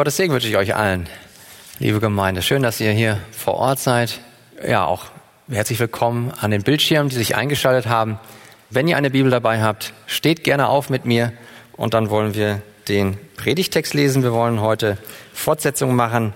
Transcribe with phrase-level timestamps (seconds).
[0.00, 1.10] Gottes Segen wünsche ich euch allen,
[1.78, 2.40] liebe Gemeinde.
[2.40, 4.18] Schön, dass ihr hier vor Ort seid.
[4.66, 5.04] Ja, auch
[5.50, 8.18] herzlich willkommen an den Bildschirmen, die sich eingeschaltet haben.
[8.70, 11.34] Wenn ihr eine Bibel dabei habt, steht gerne auf mit mir
[11.74, 14.22] und dann wollen wir den Predigtext lesen.
[14.22, 14.96] Wir wollen heute
[15.34, 16.32] Fortsetzung machen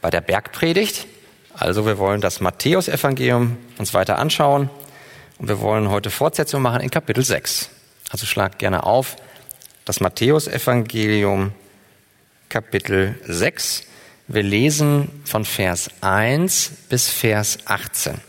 [0.00, 1.06] bei der Bergpredigt.
[1.54, 4.70] Also wir wollen das Matthäusevangelium uns weiter anschauen
[5.38, 7.70] und wir wollen heute Fortsetzung machen in Kapitel 6.
[8.10, 9.14] Also schlagt gerne auf
[9.84, 11.52] das Matthäusevangelium
[12.48, 13.82] Kapitel 6.
[14.28, 18.20] Wir lesen von Vers 1 bis Vers 18.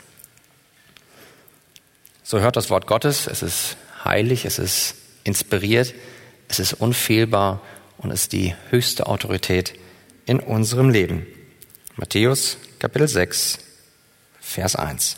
[2.23, 3.27] So hört das Wort Gottes.
[3.27, 5.94] Es ist heilig, es ist inspiriert,
[6.48, 7.61] es ist unfehlbar
[7.98, 9.73] und ist die höchste Autorität
[10.25, 11.25] in unserem Leben.
[11.95, 13.59] Matthäus Kapitel 6,
[14.39, 15.17] Vers 1.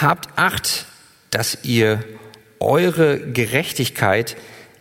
[0.00, 0.86] Habt Acht,
[1.30, 2.04] dass ihr
[2.60, 4.36] eure Gerechtigkeit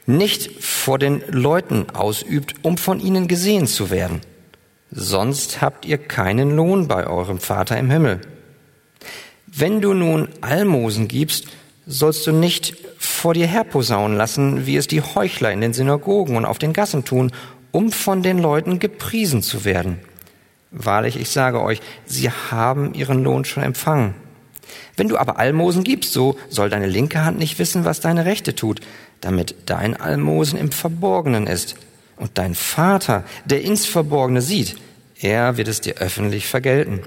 [0.05, 4.21] nicht vor den Leuten ausübt, um von ihnen gesehen zu werden.
[4.91, 8.21] Sonst habt ihr keinen Lohn bei eurem Vater im Himmel.
[9.47, 11.47] Wenn du nun Almosen gibst,
[11.85, 16.45] sollst du nicht vor dir herposaunen lassen, wie es die Heuchler in den Synagogen und
[16.45, 17.31] auf den Gassen tun,
[17.71, 19.99] um von den Leuten gepriesen zu werden.
[20.71, 24.15] Wahrlich, ich sage euch, sie haben ihren Lohn schon empfangen.
[24.95, 28.55] Wenn du aber Almosen gibst, so soll deine linke Hand nicht wissen, was deine rechte
[28.55, 28.81] tut,
[29.21, 31.75] damit dein Almosen im Verborgenen ist.
[32.17, 34.75] Und dein Vater, der ins Verborgene sieht,
[35.19, 37.01] er wird es dir öffentlich vergelten.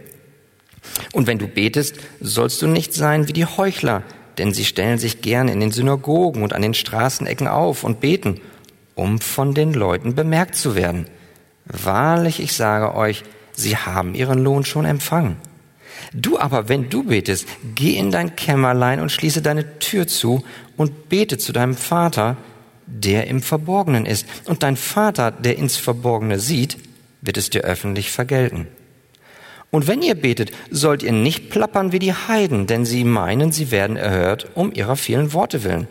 [1.13, 4.03] Und wenn du betest, sollst du nicht sein wie die Heuchler,
[4.39, 8.41] denn sie stellen sich gern in den Synagogen und an den Straßenecken auf und beten,
[8.95, 11.07] um von den Leuten bemerkt zu werden.
[11.67, 15.37] Wahrlich, ich sage euch, sie haben ihren Lohn schon empfangen.
[16.13, 20.45] Du aber, wenn du betest, geh in dein Kämmerlein und schließe deine Tür zu
[20.77, 22.37] und bete zu deinem Vater,
[22.87, 24.27] der im Verborgenen ist.
[24.47, 26.79] Und dein Vater, der ins Verborgene sieht,
[27.21, 28.69] wird es dir öffentlich vergelten.
[29.71, 33.71] Und wenn ihr betet, sollt ihr nicht plappern wie die Heiden, denn sie meinen, sie
[33.71, 35.89] werden erhört um ihrer vielen Worte willen.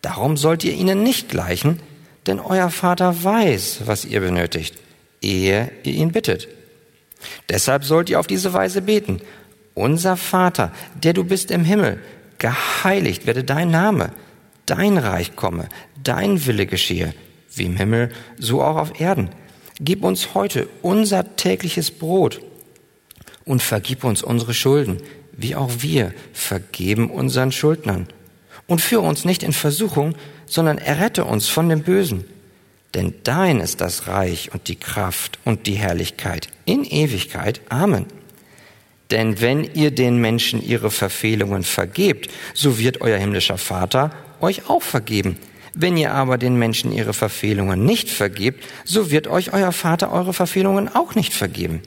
[0.00, 1.80] Darum sollt ihr ihnen nicht gleichen,
[2.26, 4.76] denn euer Vater weiß, was ihr benötigt,
[5.20, 6.48] ehe ihr ihn bittet.
[7.48, 9.20] Deshalb sollt ihr auf diese Weise beten.
[9.74, 12.00] Unser Vater, der du bist im Himmel,
[12.38, 14.10] geheiligt werde dein Name,
[14.66, 15.68] dein Reich komme,
[16.02, 17.14] dein Wille geschehe,
[17.54, 19.30] wie im Himmel, so auch auf Erden.
[19.80, 22.40] Gib uns heute unser tägliches Brot
[23.44, 24.98] und vergib uns unsere Schulden,
[25.32, 28.06] wie auch wir vergeben unseren Schuldnern.
[28.66, 30.14] Und führe uns nicht in Versuchung,
[30.46, 32.24] sondern errette uns von dem Bösen.
[32.94, 37.60] Denn dein ist das Reich und die Kraft und die Herrlichkeit in Ewigkeit.
[37.68, 38.06] Amen.
[39.10, 44.82] Denn wenn ihr den Menschen ihre Verfehlungen vergebt, so wird euer himmlischer Vater euch auch
[44.82, 45.38] vergeben.
[45.74, 50.32] Wenn ihr aber den Menschen ihre Verfehlungen nicht vergebt, so wird euch euer Vater eure
[50.32, 51.82] Verfehlungen auch nicht vergeben.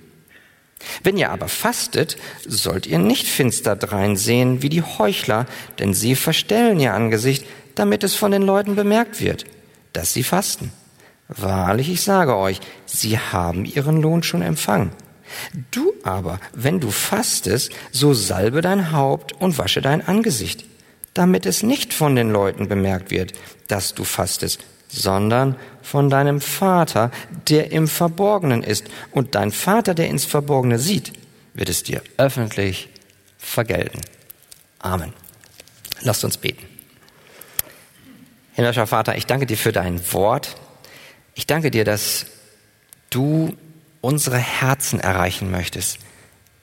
[1.04, 5.46] Wenn ihr aber fastet, sollt ihr nicht finster dreinsehen wie die Heuchler,
[5.80, 9.46] denn sie verstellen ihr Angesicht, damit es von den Leuten bemerkt wird,
[9.94, 10.72] dass sie fasten.
[11.28, 14.92] Wahrlich, ich sage euch, sie haben ihren Lohn schon empfangen.
[15.72, 20.66] Du aber, wenn du fastest, so salbe dein Haupt und wasche dein Angesicht,
[21.14, 23.34] damit es nicht von den Leuten bemerkt wird,
[23.68, 27.12] dass du fastest, sondern von deinem Vater,
[27.50, 28.86] der im Verborgenen ist.
[29.12, 31.12] Und dein Vater, der ins Verborgene sieht,
[31.54, 32.90] wird es dir öffentlich
[33.38, 34.00] vergelten.
[34.80, 35.12] Amen.
[36.02, 36.66] Lasst uns beten.
[38.54, 40.56] Himmlischer Vater, ich danke dir für dein Wort.
[41.38, 42.26] Ich danke dir, dass
[43.12, 43.56] du
[44.02, 46.00] unsere Herzen erreichen möchtest.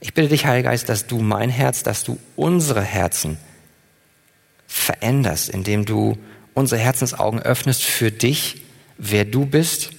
[0.00, 3.38] Ich bitte dich, Heiliger Geist, dass du mein Herz, dass du unsere Herzen
[4.66, 6.18] veränderst, indem du
[6.54, 8.62] unsere Herzensaugen öffnest für dich,
[8.98, 9.92] wer du bist,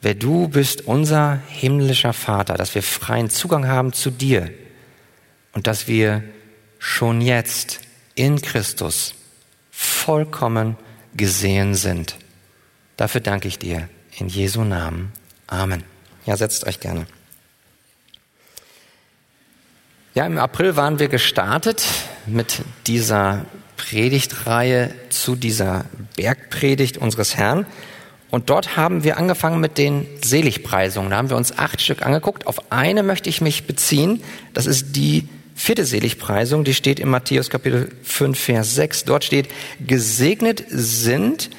[0.00, 4.50] wer du bist, unser himmlischer Vater, dass wir freien Zugang haben zu dir
[5.52, 6.24] und dass wir
[6.78, 7.80] schon jetzt
[8.14, 9.14] in Christus
[9.70, 10.78] vollkommen
[11.14, 12.16] gesehen sind.
[12.96, 13.88] Dafür danke ich dir.
[14.18, 15.12] In Jesu Namen.
[15.46, 15.82] Amen.
[16.26, 17.06] Ja, setzt euch gerne.
[20.14, 21.84] Ja, im April waren wir gestartet
[22.26, 23.46] mit dieser
[23.76, 25.86] Predigtreihe zu dieser
[26.16, 27.66] Bergpredigt unseres Herrn.
[28.30, 31.10] Und dort haben wir angefangen mit den Seligpreisungen.
[31.10, 32.46] Da haben wir uns acht Stück angeguckt.
[32.46, 34.22] Auf eine möchte ich mich beziehen.
[34.52, 36.64] Das ist die vierte Seligpreisung.
[36.64, 39.04] Die steht in Matthäus Kapitel 5, Vers 6.
[39.04, 39.48] Dort steht,
[39.86, 41.50] gesegnet sind,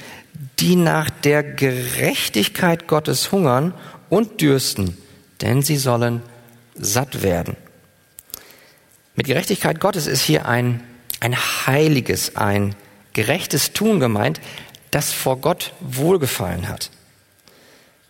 [0.59, 3.73] die nach der Gerechtigkeit Gottes hungern
[4.09, 4.97] und dürsten,
[5.41, 6.21] denn sie sollen
[6.75, 7.55] satt werden.
[9.15, 10.83] Mit Gerechtigkeit Gottes ist hier ein,
[11.19, 12.75] ein heiliges, ein
[13.13, 14.41] gerechtes Tun gemeint,
[14.91, 16.91] das vor Gott Wohlgefallen hat.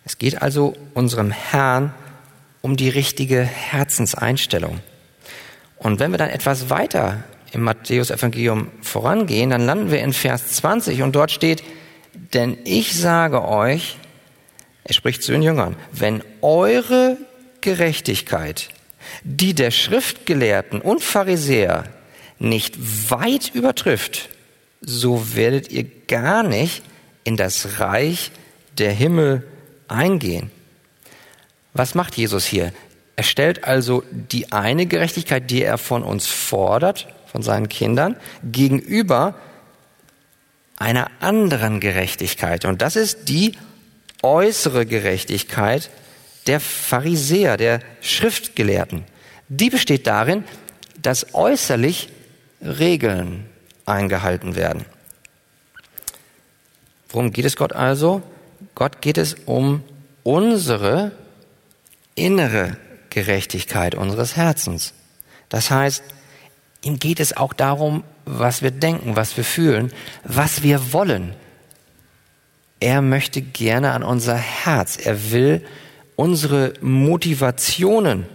[0.04, 1.94] Es geht also unserem Herrn
[2.62, 4.80] um die richtige Herzenseinstellung.
[5.78, 11.02] Und wenn wir dann etwas weiter im Matthäus-Evangelium vorangehen, dann landen wir in Vers 20
[11.02, 11.62] und dort steht,
[12.32, 13.96] denn ich sage euch,
[14.84, 17.16] er spricht zu den Jüngern, wenn eure
[17.60, 18.68] Gerechtigkeit,
[19.24, 21.84] die der Schriftgelehrten und Pharisäer
[22.38, 24.28] nicht weit übertrifft,
[24.80, 26.82] so werdet ihr gar nicht
[27.24, 28.30] in das Reich
[28.78, 29.46] der Himmel
[29.88, 30.50] eingehen.
[31.72, 32.72] Was macht Jesus hier?
[33.16, 39.34] Er stellt also die eine Gerechtigkeit, die er von uns fordert, von seinen Kindern, gegenüber
[40.76, 42.64] einer anderen Gerechtigkeit.
[42.64, 43.52] Und das ist die
[44.22, 45.90] äußere Gerechtigkeit
[46.46, 49.04] der Pharisäer, der Schriftgelehrten.
[49.48, 50.44] Die besteht darin,
[51.00, 52.08] dass äußerlich
[52.60, 53.46] Regeln
[53.84, 54.84] eingehalten werden.
[57.08, 58.22] Worum geht es Gott also?
[58.74, 59.82] Gott geht es um
[60.22, 61.12] unsere
[62.14, 62.76] innere
[63.10, 64.92] Gerechtigkeit unseres Herzens.
[65.48, 66.02] Das heißt,
[66.82, 69.92] ihm geht es auch darum, was wir denken, was wir fühlen,
[70.24, 71.34] was wir wollen.
[72.80, 74.98] Er möchte gerne an unser Herz.
[74.98, 75.64] Er will
[76.16, 78.26] unsere Motivationen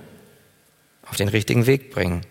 [1.08, 2.22] auf den richtigen Weg bringen.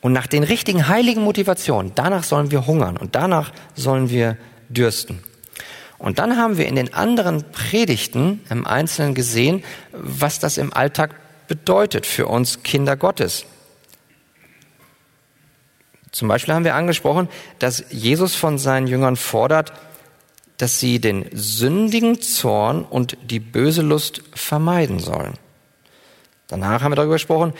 [0.00, 4.36] Und nach den richtigen heiligen Motivationen, danach sollen wir hungern und danach sollen wir
[4.68, 5.18] dürsten.
[5.98, 11.16] Und dann haben wir in den anderen Predigten im Einzelnen gesehen, was das im Alltag
[11.48, 13.44] bedeutet für uns Kinder Gottes.
[16.18, 17.28] Zum Beispiel haben wir angesprochen,
[17.60, 19.72] dass Jesus von seinen Jüngern fordert,
[20.56, 25.34] dass sie den sündigen Zorn und die böse Lust vermeiden sollen.
[26.48, 27.52] Danach haben wir darüber gesprochen,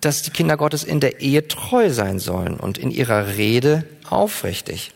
[0.00, 4.90] dass die Kinder Gottes in der Ehe treu sein sollen und in ihrer Rede aufrichtig.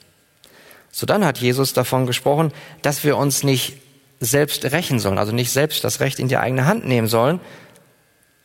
[0.90, 2.50] So dann hat Jesus davon gesprochen,
[2.82, 3.76] dass wir uns nicht
[4.18, 7.38] selbst rächen sollen, also nicht selbst das Recht in die eigene Hand nehmen sollen.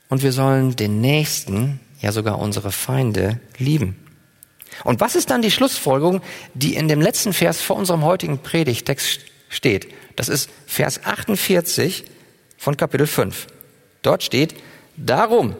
[0.09, 4.02] Und wir sollen den Nächsten, ja sogar unsere Feinde, lieben.
[4.83, 6.21] Und was ist dann die Schlussfolgerung,
[6.53, 9.93] die in dem letzten Vers vor unserem heutigen Predigtext steht?
[10.15, 12.05] Das ist Vers 48
[12.57, 13.47] von Kapitel 5.
[14.01, 14.55] Dort steht,
[14.97, 15.55] darum,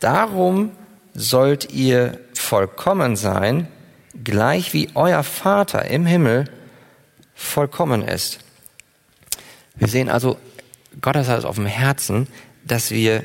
[0.00, 0.72] darum
[1.14, 3.68] sollt ihr vollkommen sein,
[4.24, 6.44] gleich wie euer Vater im Himmel
[7.34, 8.38] vollkommen ist.
[9.74, 10.38] Wir sehen also,
[11.00, 12.28] Gott hat es auf dem Herzen,
[12.64, 13.24] dass wir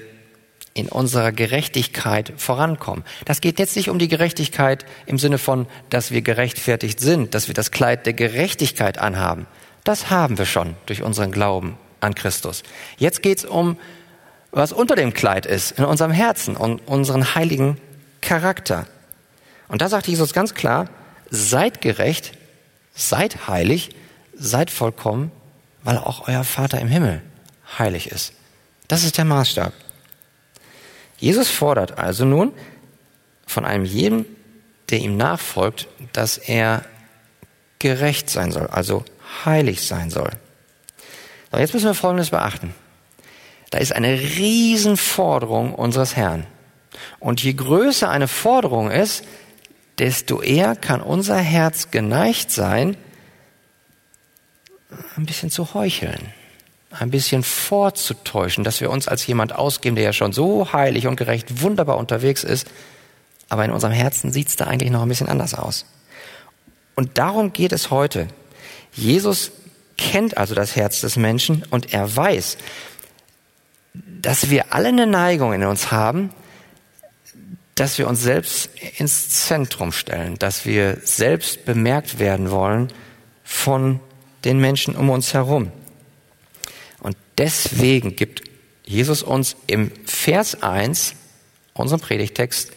[0.78, 3.04] in unserer Gerechtigkeit vorankommen.
[3.26, 7.48] Das geht jetzt nicht um die Gerechtigkeit im Sinne von, dass wir gerechtfertigt sind, dass
[7.48, 9.48] wir das Kleid der Gerechtigkeit anhaben.
[9.84, 12.62] Das haben wir schon durch unseren Glauben an Christus.
[12.98, 13.78] Jetzt geht es um,
[14.52, 17.78] was unter dem Kleid ist, in unserem Herzen und unseren heiligen
[18.22, 18.86] Charakter.
[19.68, 20.90] Und da sagt Jesus ganz klar,
[21.30, 22.34] seid gerecht,
[22.94, 23.90] seid heilig,
[24.36, 25.32] seid vollkommen,
[25.84, 27.22] weil auch euer Vater im Himmel
[27.80, 28.34] heilig ist.
[28.88, 29.74] Das ist der Maßstab.
[31.18, 32.54] Jesus fordert also nun
[33.46, 34.26] von einem jeden,
[34.90, 36.86] der ihm nachfolgt, dass er
[37.80, 39.04] gerecht sein soll, also
[39.46, 40.32] heilig sein soll.
[41.52, 42.74] Aber jetzt müssen wir Folgendes beachten.
[43.70, 46.46] Da ist eine Riesenforderung unseres Herrn.
[47.20, 49.24] Und je größer eine Forderung ist,
[49.98, 52.96] desto eher kann unser Herz geneigt sein,
[55.18, 56.34] ein bisschen zu heucheln
[57.00, 61.16] ein bisschen vorzutäuschen, dass wir uns als jemand ausgeben, der ja schon so heilig und
[61.16, 62.68] gerecht wunderbar unterwegs ist,
[63.50, 65.86] aber in unserem Herzen sieht es da eigentlich noch ein bisschen anders aus.
[66.96, 68.28] Und darum geht es heute.
[68.94, 69.52] Jesus
[69.98, 72.58] kennt also das Herz des Menschen und er weiß,
[73.94, 76.32] dass wir alle eine Neigung in uns haben,
[77.76, 82.92] dass wir uns selbst ins Zentrum stellen, dass wir selbst bemerkt werden wollen
[83.44, 84.00] von
[84.46, 85.72] den Menschen um uns herum.
[87.38, 88.44] Deswegen gibt
[88.84, 91.14] Jesus uns im Vers 1,
[91.74, 92.72] unserem Predigtext,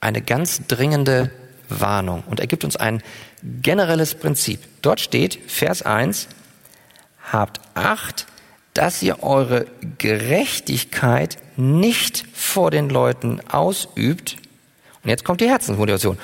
[0.00, 1.30] eine ganz dringende
[1.68, 2.22] Warnung.
[2.28, 3.02] Und er gibt uns ein
[3.42, 4.60] generelles Prinzip.
[4.82, 6.28] Dort steht, Vers 1,
[7.32, 8.26] habt Acht,
[8.74, 9.66] dass ihr eure
[9.98, 14.36] Gerechtigkeit nicht vor den Leuten ausübt.
[15.02, 16.18] Und jetzt kommt die Herzensmotivation,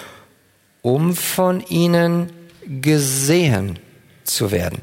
[0.83, 2.31] um von ihnen
[2.67, 3.79] gesehen
[4.25, 4.81] zu werden.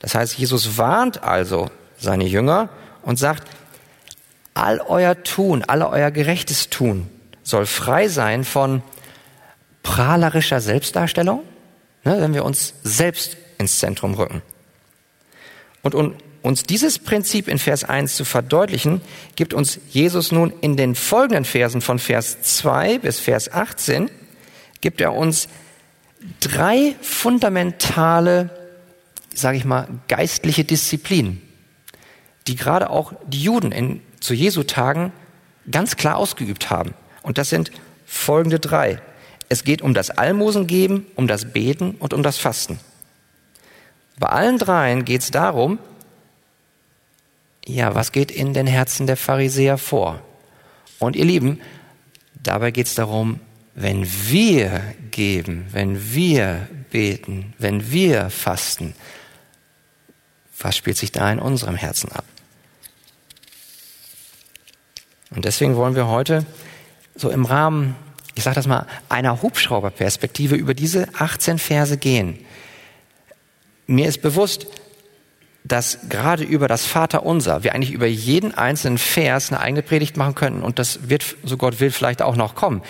[0.00, 2.68] Das heißt, Jesus warnt also seine Jünger
[3.02, 3.46] und sagt,
[4.54, 7.08] all euer Tun, all euer gerechtes Tun
[7.42, 8.82] soll frei sein von
[9.82, 11.42] prahlerischer Selbstdarstellung,
[12.04, 14.42] ne, wenn wir uns selbst ins Zentrum rücken.
[15.82, 19.02] Und um uns dieses Prinzip in Vers 1 zu verdeutlichen,
[19.36, 24.10] gibt uns Jesus nun in den folgenden Versen von Vers 2 bis Vers 18,
[24.80, 25.48] gibt er uns
[26.40, 28.59] drei fundamentale
[29.34, 31.40] sage ich mal, geistliche Disziplin,
[32.46, 35.12] die gerade auch die Juden in, zu Jesu Tagen
[35.70, 36.94] ganz klar ausgeübt haben.
[37.22, 37.70] Und das sind
[38.06, 39.00] folgende drei.
[39.48, 42.78] Es geht um das Almosengeben, um das Beten und um das Fasten.
[44.18, 45.78] Bei allen dreien geht es darum,
[47.66, 50.20] ja, was geht in den Herzen der Pharisäer vor?
[50.98, 51.60] Und ihr Lieben,
[52.42, 53.40] dabei geht es darum,
[53.74, 58.94] wenn wir geben, wenn wir beten, wenn wir fasten,
[60.60, 62.24] was spielt sich da in unserem Herzen ab?
[65.34, 66.44] Und deswegen wollen wir heute
[67.14, 67.96] so im Rahmen,
[68.34, 72.38] ich sage das mal, einer Hubschrauberperspektive über diese 18 Verse gehen.
[73.86, 74.66] Mir ist bewusst,
[75.64, 80.34] dass gerade über das Vaterunser wir eigentlich über jeden einzelnen Vers eine eigene Predigt machen
[80.34, 82.82] könnten und das wird, so Gott will, vielleicht auch noch kommen.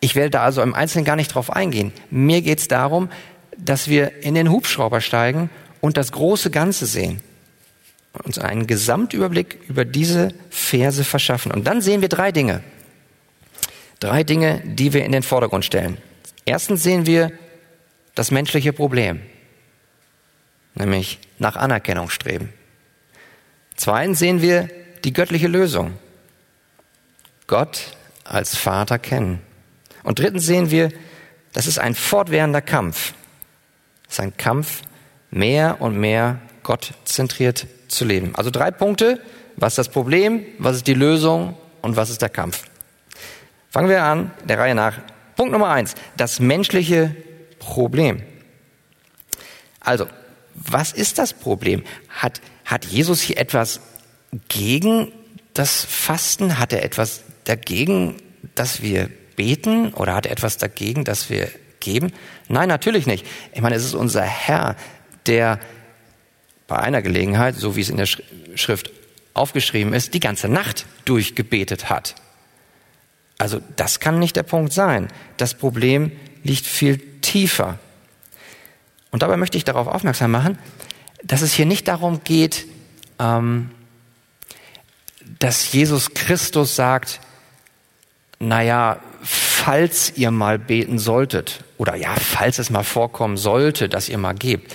[0.00, 1.92] Ich werde da also im Einzelnen gar nicht drauf eingehen.
[2.10, 3.10] Mir geht es darum,
[3.56, 5.50] dass wir in den Hubschrauber steigen
[5.80, 7.20] und das große Ganze sehen.
[8.24, 11.52] Uns einen Gesamtüberblick über diese Verse verschaffen.
[11.52, 12.62] Und dann sehen wir drei Dinge.
[14.00, 15.98] Drei Dinge, die wir in den Vordergrund stellen.
[16.44, 17.32] Erstens sehen wir
[18.14, 19.20] das menschliche Problem,
[20.74, 22.52] nämlich nach Anerkennung streben.
[23.76, 24.68] Zweitens sehen wir
[25.04, 25.94] die göttliche Lösung.
[27.46, 29.40] Gott als Vater kennen.
[30.02, 30.90] Und drittens sehen wir,
[31.52, 33.12] das ist ein fortwährender Kampf.
[34.04, 34.82] Das ist ein Kampf,
[35.30, 38.34] mehr und mehr Gott zentriert zu leben.
[38.34, 39.20] Also drei Punkte.
[39.56, 40.44] Was ist das Problem?
[40.58, 41.56] Was ist die Lösung?
[41.82, 42.64] Und was ist der Kampf?
[43.70, 44.98] Fangen wir an, der Reihe nach.
[45.36, 45.94] Punkt Nummer eins.
[46.16, 47.14] Das menschliche
[47.58, 48.22] Problem.
[49.80, 50.06] Also,
[50.54, 51.84] was ist das Problem?
[52.08, 53.80] Hat, hat Jesus hier etwas
[54.48, 55.12] gegen
[55.54, 56.58] das Fasten?
[56.58, 58.16] Hat er etwas dagegen,
[58.54, 61.48] dass wir beten oder hat er etwas dagegen, dass wir
[61.80, 62.12] geben?
[62.48, 63.26] Nein, natürlich nicht.
[63.52, 64.76] Ich meine, es ist unser Herr,
[65.26, 65.60] der
[66.66, 68.90] bei einer Gelegenheit, so wie es in der Schrift
[69.34, 72.14] aufgeschrieben ist, die ganze Nacht durchgebetet hat.
[73.38, 75.08] Also das kann nicht der Punkt sein.
[75.36, 76.12] Das Problem
[76.42, 77.78] liegt viel tiefer.
[79.10, 80.58] Und dabei möchte ich darauf aufmerksam machen,
[81.24, 82.66] dass es hier nicht darum geht,
[83.18, 83.70] ähm,
[85.38, 87.20] dass Jesus Christus sagt,
[88.38, 94.18] naja, falls ihr mal beten solltet, oder ja, falls es mal vorkommen sollte, dass ihr
[94.18, 94.74] mal gebt.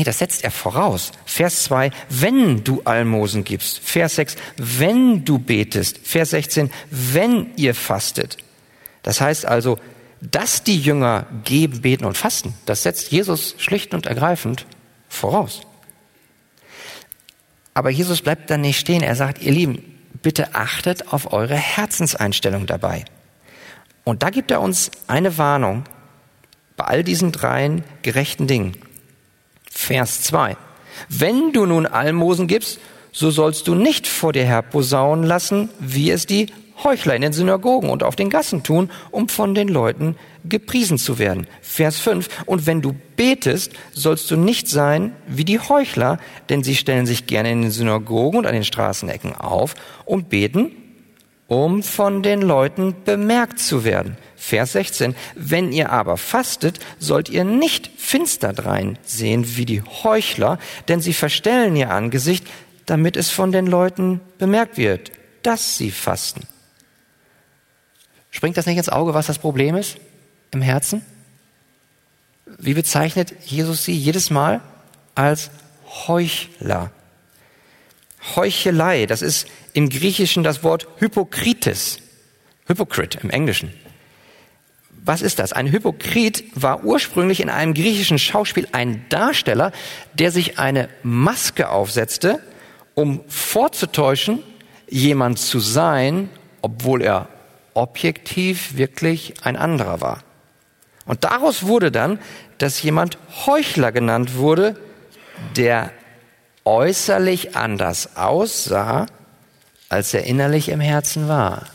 [0.00, 1.12] Nee, das setzt er voraus.
[1.26, 3.80] Vers 2, wenn du Almosen gibst.
[3.80, 6.00] Vers 6, wenn du betest.
[6.02, 8.38] Vers 16, wenn ihr fastet.
[9.02, 9.78] Das heißt also,
[10.22, 14.64] dass die Jünger geben, beten und fasten, das setzt Jesus schlicht und ergreifend
[15.10, 15.60] voraus.
[17.74, 19.02] Aber Jesus bleibt dann nicht stehen.
[19.02, 19.84] Er sagt, ihr Lieben,
[20.22, 23.04] bitte achtet auf eure Herzenseinstellung dabei.
[24.04, 25.84] Und da gibt er uns eine Warnung
[26.78, 28.78] bei all diesen dreien gerechten Dingen.
[29.90, 30.56] Vers 2.
[31.08, 32.78] Wenn du nun Almosen gibst,
[33.10, 36.46] so sollst du nicht vor dir her posaunen lassen, wie es die
[36.84, 41.18] Heuchler in den Synagogen und auf den Gassen tun, um von den Leuten gepriesen zu
[41.18, 41.48] werden.
[41.60, 42.28] Vers 5.
[42.46, 46.18] Und wenn du betest, sollst du nicht sein wie die Heuchler,
[46.50, 50.70] denn sie stellen sich gerne in den Synagogen und an den Straßenecken auf und beten,
[51.50, 54.16] um von den Leuten bemerkt zu werden.
[54.36, 55.16] Vers 16.
[55.34, 61.12] Wenn ihr aber fastet, sollt ihr nicht finster drein sehen wie die Heuchler, denn sie
[61.12, 62.46] verstellen ihr Angesicht,
[62.86, 65.10] damit es von den Leuten bemerkt wird,
[65.42, 66.46] dass sie fasten.
[68.30, 69.98] Springt das nicht ins Auge, was das Problem ist
[70.52, 71.04] im Herzen?
[72.58, 74.60] Wie bezeichnet Jesus sie jedes Mal?
[75.16, 75.50] Als
[76.06, 76.92] Heuchler.
[78.36, 82.00] Heuchelei, das ist im Griechischen das Wort Hypokrites.
[82.66, 83.72] Hypocrite im Englischen.
[85.02, 85.52] Was ist das?
[85.52, 89.72] Ein Hypokrit war ursprünglich in einem griechischen Schauspiel ein Darsteller,
[90.14, 92.38] der sich eine Maske aufsetzte,
[92.94, 94.42] um vorzutäuschen,
[94.88, 96.28] jemand zu sein,
[96.60, 97.28] obwohl er
[97.74, 100.22] objektiv wirklich ein anderer war.
[101.06, 102.18] Und daraus wurde dann,
[102.58, 104.76] dass jemand Heuchler genannt wurde,
[105.56, 105.92] der
[106.64, 109.06] äußerlich anders aussah,
[109.88, 111.66] als er innerlich im Herzen war.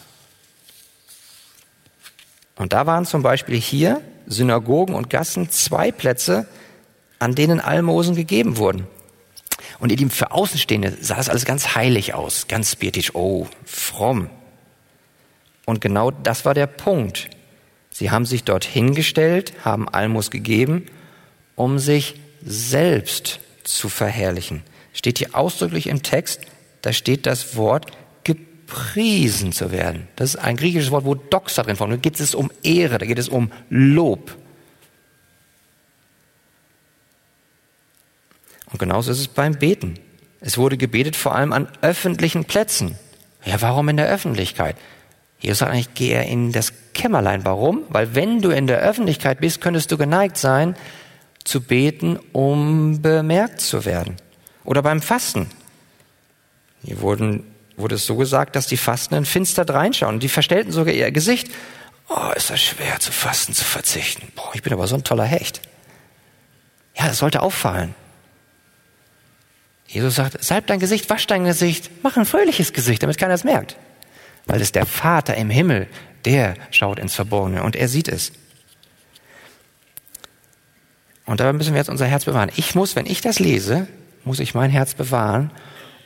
[2.56, 6.48] Und da waren zum Beispiel hier Synagogen und Gassen zwei Plätze,
[7.20, 8.88] an denen Almosen gegeben wurden.
[9.80, 14.30] Und in dem für Außenstehende sah das alles ganz heilig aus, ganz spiritisch, oh, fromm.
[15.66, 17.30] Und genau das war der Punkt.
[17.92, 20.86] Sie haben sich dort hingestellt, haben Almos gegeben,
[21.56, 24.64] um sich selbst zu verherrlichen.
[24.96, 26.42] Steht hier ausdrücklich im Text,
[26.82, 27.92] da steht das Wort
[28.24, 30.08] gepriesen zu werden.
[30.16, 31.98] Das ist ein griechisches Wort, wo Doxa drin vorkommt.
[31.98, 34.36] Da geht es um Ehre, da geht es um Lob.
[38.72, 40.00] Und genauso ist es beim Beten.
[40.40, 42.98] Es wurde gebetet vor allem an öffentlichen Plätzen.
[43.44, 44.78] Ja, warum in der Öffentlichkeit?
[45.40, 47.46] Jesus sagt eigentlich, geh in das Kämmerlein.
[47.46, 47.84] Warum?
[47.90, 50.76] Weil wenn du in der Öffentlichkeit bist, könntest du geneigt sein,
[51.44, 54.16] zu beten, um bemerkt zu werden.
[54.66, 55.50] Oder beim Fasten.
[56.84, 57.46] Hier wurden,
[57.78, 60.20] wurde es so gesagt, dass die Fastenden finster reinschauen.
[60.20, 61.50] Die verstellten sogar ihr Gesicht.
[62.10, 64.28] Oh, ist das schwer zu fasten, zu verzichten.
[64.36, 65.62] Boah, ich bin aber so ein toller Hecht.
[66.96, 67.96] Ja, das sollte auffallen.
[69.88, 73.44] Jesus sagt, salb dein Gesicht, wasch dein Gesicht, mach ein fröhliches Gesicht, damit keiner es
[73.44, 73.78] merkt.
[74.46, 75.88] Weil es der Vater im Himmel,
[76.26, 78.32] der schaut ins Verborgene und er sieht es.
[81.26, 82.52] Und dabei müssen wir jetzt unser Herz bewahren.
[82.56, 83.88] Ich muss, wenn ich das lese,
[84.26, 85.52] muss ich mein Herz bewahren.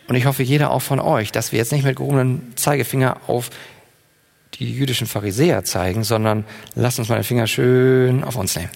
[0.08, 3.50] Und ich hoffe, jeder auch von euch, dass wir jetzt nicht mit gehobenem Zeigefinger auf
[4.56, 6.46] die jüdischen Pharisäer zeigen, sondern
[6.76, 8.72] lasst uns mal den Finger schön auf uns nehmen.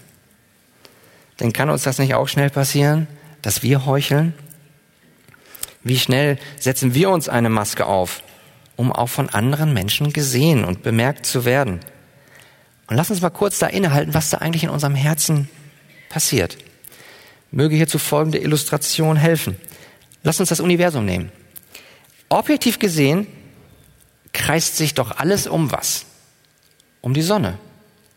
[1.40, 3.08] Denn kann uns das nicht auch schnell passieren,
[3.42, 4.34] dass wir heucheln?
[5.84, 8.24] Wie schnell setzen wir uns eine Maske auf,
[8.76, 11.80] um auch von anderen Menschen gesehen und bemerkt zu werden?
[12.88, 15.50] Und lass uns mal kurz da innehalten, was da eigentlich in unserem Herzen
[16.10, 16.58] passiert.
[17.54, 19.58] Möge hierzu folgende Illustration helfen.
[20.24, 21.32] Lass uns das Universum nehmen.
[22.28, 23.28] Objektiv gesehen
[24.34, 26.06] kreist sich doch alles um was?
[27.02, 27.60] Um die Sonne.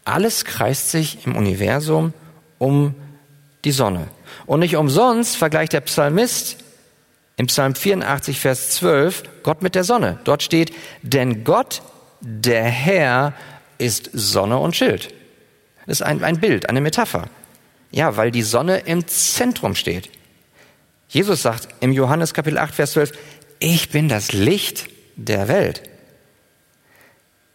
[0.07, 2.15] Alles kreist sich im Universum
[2.59, 2.95] um
[3.67, 4.09] die Sonne.
[4.47, 6.57] Und nicht umsonst vergleicht der Psalmist
[7.37, 10.19] im Psalm 84, Vers 12 Gott mit der Sonne.
[10.25, 11.83] Dort steht, denn Gott,
[12.23, 13.35] der Herr,
[13.77, 15.13] ist Sonne und Schild.
[15.85, 17.29] Das ist ein, ein Bild, eine Metapher.
[17.97, 20.11] Ja, weil die Sonne im Zentrum steht.
[21.09, 23.13] Jesus sagt im Johannes Kapitel 8, Vers 12,
[23.59, 25.81] ich bin das Licht der Welt.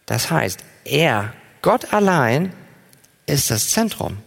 [0.04, 1.32] Das heißt, er,
[1.62, 2.52] Gott allein,
[3.26, 4.18] ist das Zentrum.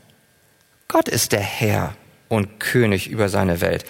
[0.87, 1.97] Gott ist der Herr
[2.29, 3.83] und König über seine Welt.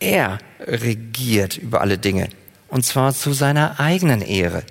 [0.00, 2.28] Er regiert über alle Dinge.
[2.68, 4.64] Und zwar zu seiner eigenen Ehre.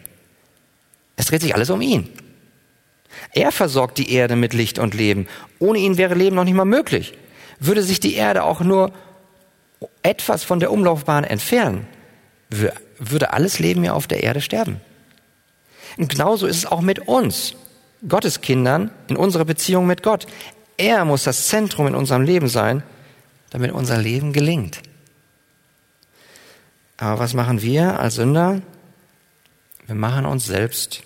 [1.16, 2.08] Es dreht sich alles um ihn.
[3.34, 5.28] Er versorgt die Erde mit Licht und Leben.
[5.60, 7.14] Ohne ihn wäre Leben noch nicht mal möglich.
[7.60, 8.92] Würde sich die Erde auch nur
[10.04, 11.88] etwas von der Umlaufbahn entfernen,
[12.50, 14.82] würde alles Leben ja auf der Erde sterben.
[15.98, 17.56] Und genauso ist es auch mit uns,
[18.08, 20.26] Gottes Kindern, in unserer Beziehung mit Gott.
[20.78, 22.84] Er muss das Zentrum in unserem Leben sein,
[23.50, 24.82] damit unser Leben gelingt.
[26.98, 28.62] Aber was machen wir als Sünder?
[29.86, 31.04] Wir machen uns selbst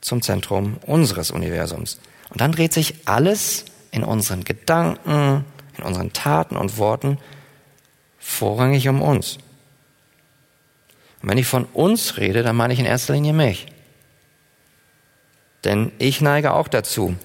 [0.00, 2.00] zum Zentrum unseres Universums.
[2.30, 5.44] Und dann dreht sich alles in unseren Gedanken,
[5.76, 7.18] in unseren Taten und Worten
[8.18, 9.38] vorrangig um uns.
[11.22, 13.66] Und wenn ich von uns rede, dann meine ich in erster Linie mich.
[15.64, 17.16] Denn ich neige auch dazu.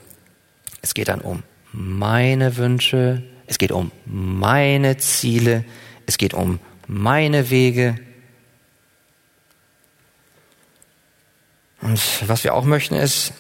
[0.82, 5.64] Es geht dann um meine Wünsche, es geht um meine Ziele,
[6.06, 7.96] es geht um meine Wege,
[11.86, 13.32] Und was wir auch möchten, ist,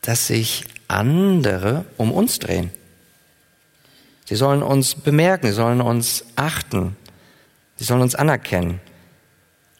[0.00, 2.72] dass sich andere um uns drehen.
[4.24, 6.96] Sie sollen uns bemerken, sie sollen uns achten,
[7.76, 8.80] sie sollen uns anerkennen.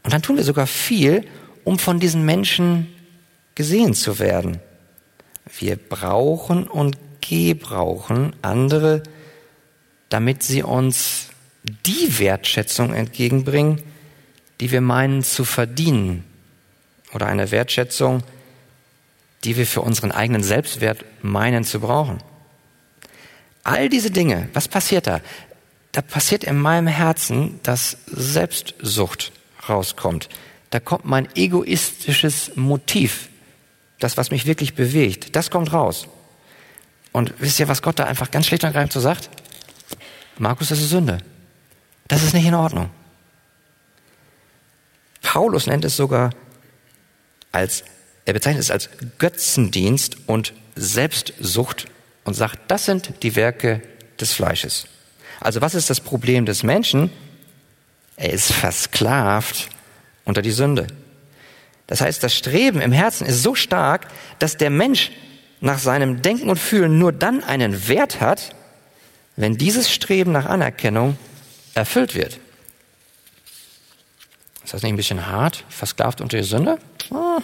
[0.04, 1.26] Und dann tun wir sogar viel,
[1.64, 2.94] um von diesen Menschen
[3.56, 4.60] gesehen zu werden.
[5.58, 9.02] Wir brauchen und gebrauchen andere,
[10.10, 11.30] damit sie uns
[11.64, 13.82] die Wertschätzung entgegenbringen,
[14.60, 16.22] die wir meinen zu verdienen
[17.16, 18.22] oder eine Wertschätzung,
[19.42, 22.18] die wir für unseren eigenen Selbstwert meinen zu brauchen.
[23.64, 25.20] All diese Dinge, was passiert da?
[25.92, 29.32] Da passiert in meinem Herzen, dass Selbstsucht
[29.66, 30.28] rauskommt.
[30.70, 33.30] Da kommt mein egoistisches Motiv,
[33.98, 36.06] das, was mich wirklich bewegt, das kommt raus.
[37.12, 39.30] Und wisst ihr, was Gott da einfach ganz schlicht und ergreifend so sagt?
[40.36, 41.18] Markus, das ist Sünde.
[42.08, 42.90] Das ist nicht in Ordnung.
[45.22, 46.30] Paulus nennt es sogar
[47.56, 47.84] als,
[48.26, 51.86] er bezeichnet es als Götzendienst und Selbstsucht
[52.24, 53.82] und sagt, das sind die Werke
[54.20, 54.86] des Fleisches.
[55.40, 57.10] Also was ist das Problem des Menschen?
[58.16, 59.68] Er ist versklavt
[60.24, 60.86] unter die Sünde.
[61.86, 65.12] Das heißt, das Streben im Herzen ist so stark, dass der Mensch
[65.60, 68.54] nach seinem Denken und Fühlen nur dann einen Wert hat,
[69.36, 71.16] wenn dieses Streben nach Anerkennung
[71.74, 72.38] erfüllt wird.
[74.66, 75.62] Ist das nicht ein bisschen hart?
[75.68, 76.78] Versklavt unter die Sünde?
[77.12, 77.38] Ah.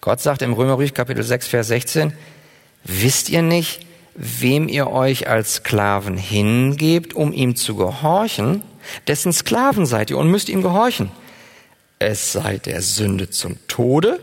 [0.00, 2.12] Gott sagt im Römerbrief Kapitel 6, Vers 16,
[2.82, 8.64] wisst ihr nicht, wem ihr euch als Sklaven hingebt, um ihm zu gehorchen?
[9.06, 11.12] Dessen Sklaven seid ihr und müsst ihm gehorchen.
[12.00, 14.18] Es sei der Sünde zum Tode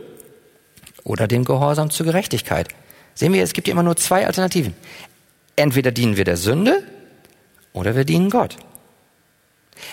[1.05, 2.67] oder dem Gehorsam zur Gerechtigkeit.
[3.15, 4.73] Sehen wir, es gibt immer nur zwei Alternativen.
[5.55, 6.83] Entweder dienen wir der Sünde
[7.71, 8.57] oder wir dienen Gott.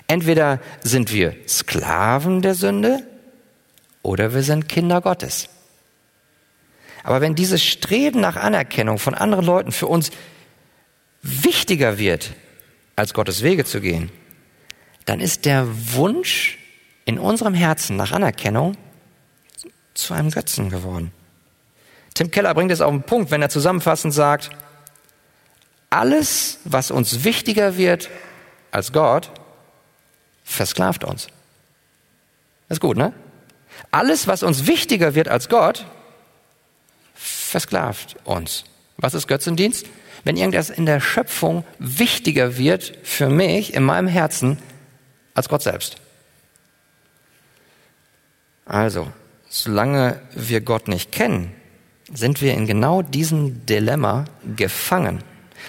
[0.06, 3.06] Entweder sind wir Sklaven der Sünde
[4.02, 5.48] oder wir sind Kinder Gottes.
[7.04, 10.10] Aber wenn dieses Streben nach Anerkennung von anderen Leuten für uns
[11.22, 12.34] wichtiger wird,
[12.96, 14.10] als Gottes Wege zu gehen,
[15.04, 16.58] dann ist der Wunsch
[17.04, 18.76] in unserem Herzen nach Anerkennung
[19.94, 21.12] zu einem Götzen geworden.
[22.14, 24.50] Tim Keller bringt es auf den Punkt, wenn er zusammenfassend sagt,
[25.90, 28.10] alles, was uns wichtiger wird
[28.70, 29.30] als Gott,
[30.48, 31.28] versklavt uns.
[32.68, 33.12] Das ist gut, ne?
[33.90, 35.86] Alles, was uns wichtiger wird als Gott,
[37.14, 38.64] versklavt uns.
[38.96, 39.86] Was ist Götzendienst?
[40.24, 44.58] Wenn irgendwas in der Schöpfung wichtiger wird für mich in meinem Herzen
[45.34, 45.98] als Gott selbst.
[48.64, 49.10] Also,
[49.48, 51.54] solange wir Gott nicht kennen,
[52.12, 54.24] sind wir in genau diesem Dilemma
[54.56, 55.22] gefangen.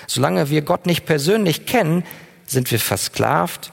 [0.08, 2.04] Solange wir Gott nicht persönlich kennen,
[2.46, 3.72] sind wir versklavt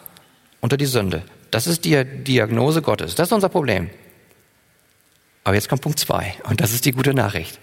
[0.67, 1.23] unter die Sünde.
[1.53, 3.15] Das ist die Diagnose Gottes.
[3.15, 3.89] Das ist unser Problem.
[5.45, 6.35] Aber jetzt kommt Punkt zwei.
[6.51, 7.61] Und das ist die gute Nachricht.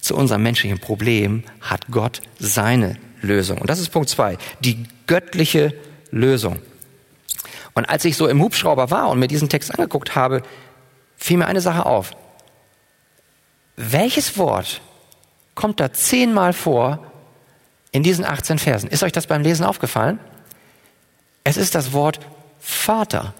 [0.00, 3.58] Zu unserem menschlichen Problem hat Gott seine Lösung.
[3.58, 4.36] Und das ist Punkt zwei.
[4.64, 5.74] Die göttliche
[6.10, 6.58] Lösung.
[7.74, 10.42] Und als ich so im Hubschrauber war und mir diesen Text angeguckt habe,
[11.16, 12.10] fiel mir eine Sache auf.
[13.76, 14.80] Welches Wort
[15.54, 16.98] kommt da zehnmal vor
[17.92, 18.90] in diesen 18 Versen?
[18.90, 20.18] Ist euch das beim Lesen aufgefallen?
[21.44, 22.18] Es ist das Wort
[22.60, 23.34] Vater.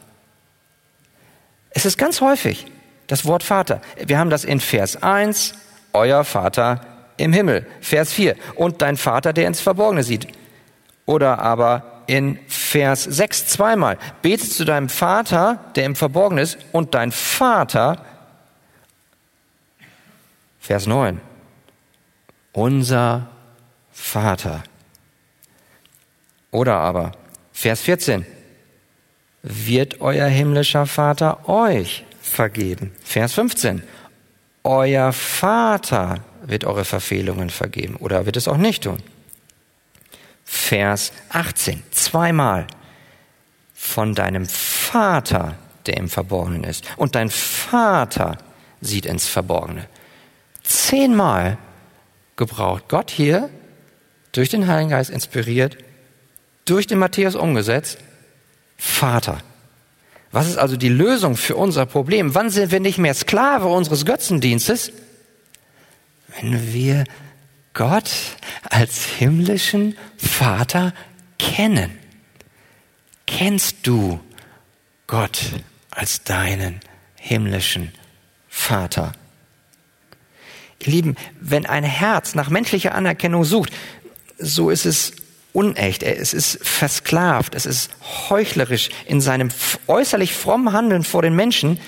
[1.70, 2.66] Es ist ganz häufig
[3.06, 3.80] das Wort Vater.
[4.04, 5.54] Wir haben das in Vers 1,
[5.92, 6.80] euer Vater
[7.16, 7.66] im Himmel.
[7.80, 10.26] Vers 4, und dein Vater, der ins Verborgene sieht.
[11.06, 16.94] Oder aber in Vers 6 zweimal, betest zu deinem Vater, der im Verborgenen ist, und
[16.94, 18.04] dein Vater,
[20.60, 21.20] Vers 9,
[22.52, 23.28] unser
[23.92, 24.62] Vater.
[26.50, 27.12] Oder aber
[27.52, 28.24] Vers 14,
[29.42, 32.92] wird euer himmlischer Vater euch vergeben.
[33.02, 33.82] Vers 15,
[34.64, 39.02] euer Vater wird eure Verfehlungen vergeben oder wird es auch nicht tun.
[40.44, 42.66] Vers 18, zweimal
[43.74, 46.84] von deinem Vater, der im Verborgenen ist.
[46.96, 48.36] Und dein Vater
[48.80, 49.86] sieht ins Verborgene.
[50.62, 51.56] Zehnmal
[52.36, 53.48] gebraucht Gott hier,
[54.32, 55.78] durch den Heiligen Geist inspiriert,
[56.64, 57.98] durch den Matthäus umgesetzt,
[58.80, 59.42] Vater.
[60.32, 62.34] Was ist also die Lösung für unser Problem?
[62.34, 64.90] Wann sind wir nicht mehr Sklave unseres Götzendienstes?
[66.28, 67.04] Wenn wir
[67.74, 68.10] Gott
[68.62, 70.94] als himmlischen Vater
[71.38, 71.98] kennen.
[73.26, 74.18] Kennst du
[75.06, 75.40] Gott
[75.90, 76.80] als deinen
[77.16, 77.92] himmlischen
[78.48, 79.12] Vater?
[80.80, 83.72] Ihr Lieben, wenn ein Herz nach menschlicher Anerkennung sucht,
[84.38, 85.12] so ist es
[85.52, 87.90] unecht, es ist versklavt, es ist
[88.28, 89.50] heuchlerisch in seinem
[89.86, 91.80] äußerlich frommen Handeln vor den Menschen,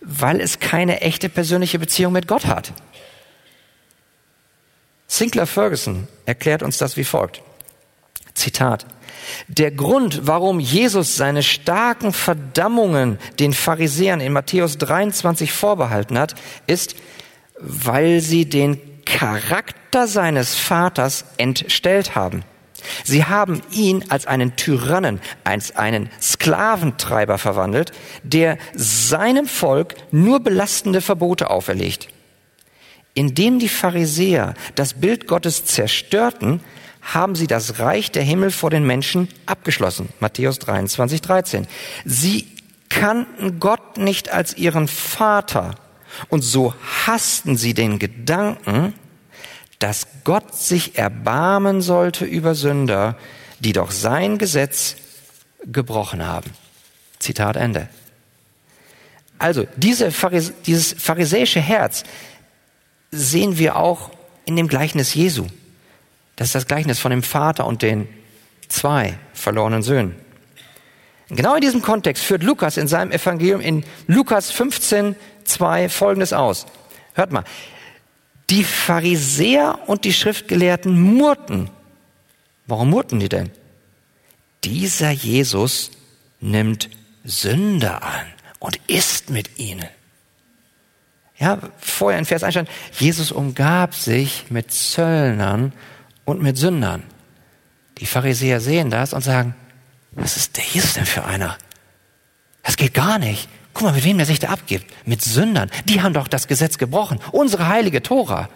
[0.00, 2.72] weil es keine echte persönliche Beziehung mit Gott hat.
[5.06, 7.42] Sinclair Ferguson erklärt uns das wie folgt.
[8.34, 8.86] Zitat.
[9.48, 16.34] Der Grund, warum Jesus seine starken Verdammungen den Pharisäern in Matthäus 23 vorbehalten hat,
[16.66, 16.96] ist,
[17.58, 22.44] weil sie den Charakter seines Vaters entstellt haben.
[23.04, 27.92] Sie haben ihn als einen Tyrannen, als einen Sklaventreiber verwandelt,
[28.22, 32.08] der seinem Volk nur belastende Verbote auferlegt.
[33.14, 36.60] Indem die Pharisäer das Bild Gottes zerstörten,
[37.00, 40.08] haben sie das Reich der Himmel vor den Menschen abgeschlossen.
[40.20, 41.66] Matthäus 23, 13.
[42.04, 42.48] Sie
[42.88, 45.74] kannten Gott nicht als ihren Vater
[46.28, 46.74] und so
[47.06, 48.94] hassten sie den Gedanken,
[49.84, 53.18] dass Gott sich erbarmen sollte über Sünder,
[53.60, 54.96] die doch sein Gesetz
[55.66, 56.50] gebrochen haben.
[57.18, 57.90] Zitat Ende.
[59.38, 62.04] Also diese Pharise dieses pharisäische Herz
[63.10, 64.10] sehen wir auch
[64.46, 65.48] in dem Gleichnis Jesu.
[66.36, 68.08] Das ist das Gleichnis von dem Vater und den
[68.68, 70.16] zwei verlorenen Söhnen.
[71.28, 76.64] Genau in diesem Kontext führt Lukas in seinem Evangelium in Lukas 15, 2 Folgendes aus.
[77.12, 77.44] Hört mal.
[78.50, 81.70] Die Pharisäer und die Schriftgelehrten murrten.
[82.66, 83.50] Warum murrten die denn?
[84.64, 85.90] Dieser Jesus
[86.40, 86.90] nimmt
[87.24, 88.26] Sünder an
[88.58, 89.88] und isst mit ihnen.
[91.36, 95.72] Ja, vorher in Vers 1 stand, Jesus umgab sich mit Zöllnern
[96.24, 97.02] und mit Sündern.
[97.98, 99.54] Die Pharisäer sehen das und sagen,
[100.12, 101.58] was ist der Jesus denn für einer?
[102.62, 103.48] Das geht gar nicht.
[103.74, 104.86] Guck mal, mit wem der sich da abgibt.
[105.04, 105.70] Mit Sündern.
[105.84, 107.18] Die haben doch das Gesetz gebrochen.
[107.32, 108.48] Unsere heilige Tora.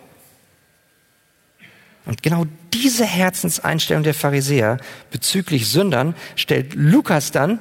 [2.06, 4.78] Und genau diese Herzenseinstellung der Pharisäer
[5.10, 7.58] bezüglich Sündern stellt Lukas dann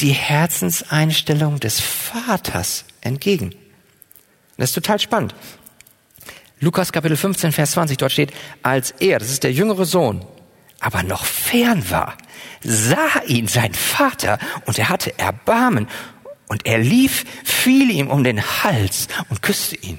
[0.00, 3.54] die Herzenseinstellung des Vaters entgegen.
[4.56, 5.34] Das ist total spannend.
[6.60, 10.24] Lukas Kapitel 15, Vers 20, dort steht, als er, das ist der jüngere Sohn,
[10.78, 12.16] aber noch fern war,
[12.62, 15.88] sah ihn sein Vater und er hatte Erbarmen
[16.54, 19.98] und er lief, fiel ihm um den Hals und küsste ihn.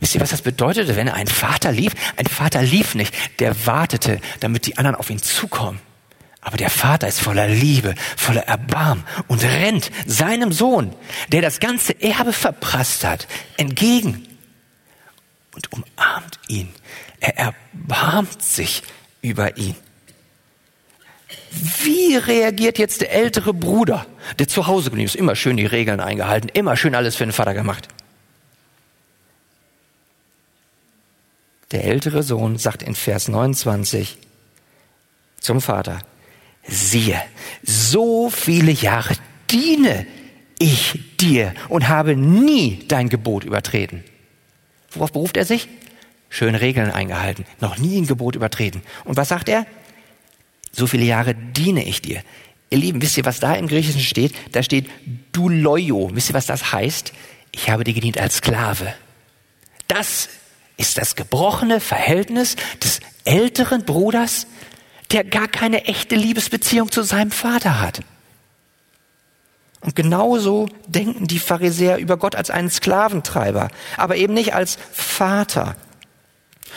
[0.00, 1.92] Wisst ihr, was das bedeutete, wenn ein Vater lief?
[2.16, 5.78] Ein Vater lief nicht, der wartete, damit die anderen auf ihn zukommen.
[6.40, 10.94] Aber der Vater ist voller Liebe, voller Erbarm und rennt seinem Sohn,
[11.30, 14.26] der das ganze Erbe verprasst hat, entgegen
[15.54, 16.70] und umarmt ihn.
[17.20, 18.82] Er erbarmt sich
[19.20, 19.76] über ihn.
[21.50, 24.06] Wie reagiert jetzt der ältere Bruder,
[24.38, 25.16] der zu Hause geblieben ist?
[25.16, 27.88] Immer schön die Regeln eingehalten, immer schön alles für den Vater gemacht.
[31.72, 34.18] Der ältere Sohn sagt in Vers 29
[35.40, 36.00] zum Vater,
[36.66, 37.20] siehe,
[37.62, 39.14] so viele Jahre
[39.50, 40.06] diene
[40.58, 44.04] ich dir und habe nie dein Gebot übertreten.
[44.90, 45.68] Worauf beruft er sich?
[46.28, 48.82] Schön Regeln eingehalten, noch nie ein Gebot übertreten.
[49.04, 49.66] Und was sagt er?
[50.76, 52.22] So viele Jahre diene ich dir.
[52.70, 54.34] Ihr Lieben, wisst ihr, was da im Griechischen steht?
[54.52, 54.90] Da steht
[55.32, 56.10] du loyo.
[56.12, 57.12] Wisst ihr, was das heißt?
[57.52, 58.92] Ich habe dir gedient als Sklave.
[59.88, 60.28] Das
[60.76, 64.46] ist das gebrochene Verhältnis des älteren Bruders
[65.12, 68.00] der gar keine echte Liebesbeziehung zu seinem Vater hat.
[69.80, 75.76] Und genauso denken die Pharisäer über Gott als einen Sklaventreiber, aber eben nicht als Vater.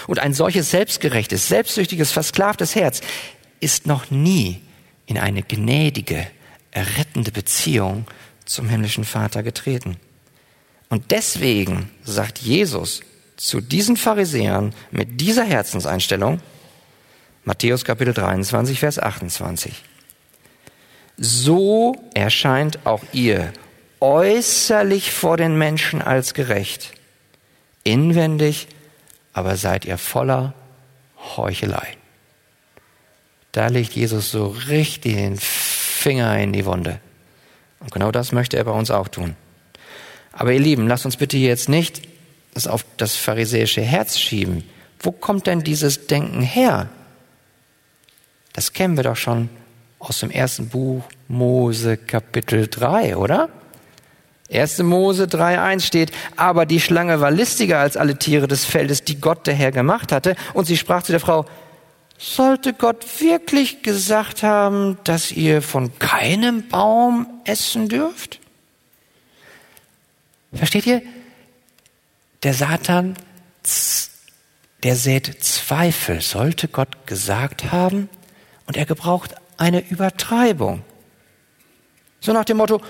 [0.05, 3.01] Und ein solches selbstgerechtes, selbstsüchtiges, versklavtes Herz
[3.59, 4.61] ist noch nie
[5.05, 6.27] in eine gnädige,
[6.71, 8.05] errettende Beziehung
[8.45, 9.97] zum himmlischen Vater getreten.
[10.89, 13.01] Und deswegen sagt Jesus
[13.37, 16.41] zu diesen Pharisäern mit dieser Herzenseinstellung,
[17.45, 19.83] Matthäus Kapitel 23, Vers 28.
[21.17, 23.51] So erscheint auch ihr
[23.99, 26.93] äußerlich vor den Menschen als gerecht,
[27.83, 28.67] inwendig
[29.33, 30.53] aber seid ihr voller
[31.37, 31.98] Heuchelei.
[33.51, 36.99] Da legt Jesus so richtig den Finger in die Wunde.
[37.79, 39.35] Und genau das möchte er bei uns auch tun.
[40.31, 42.01] Aber ihr Lieben, lasst uns bitte jetzt nicht
[42.53, 44.63] das auf das pharisäische Herz schieben.
[44.99, 46.89] Wo kommt denn dieses Denken her?
[48.53, 49.49] Das kennen wir doch schon
[49.99, 53.49] aus dem ersten Buch Mose Kapitel 3, oder?
[54.51, 54.79] 1.
[54.79, 59.45] Mose 3.1 steht, aber die Schlange war listiger als alle Tiere des Feldes, die Gott
[59.45, 60.35] der Herr gemacht hatte.
[60.53, 61.45] Und sie sprach zu der Frau,
[62.19, 68.39] sollte Gott wirklich gesagt haben, dass ihr von keinem Baum essen dürft?
[70.53, 71.01] Versteht ihr?
[72.43, 73.15] Der Satan,
[74.83, 76.19] der sät Zweifel.
[76.19, 78.09] Sollte Gott gesagt haben?
[78.67, 80.83] Und er gebraucht eine Übertreibung.
[82.19, 82.81] So nach dem Motto,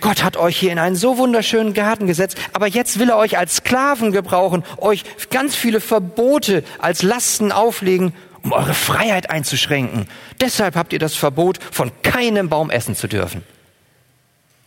[0.00, 3.36] Gott hat euch hier in einen so wunderschönen Garten gesetzt, aber jetzt will er euch
[3.36, 10.08] als Sklaven gebrauchen, euch ganz viele Verbote als Lasten auflegen, um eure Freiheit einzuschränken.
[10.40, 13.42] Deshalb habt ihr das Verbot, von keinem Baum essen zu dürfen.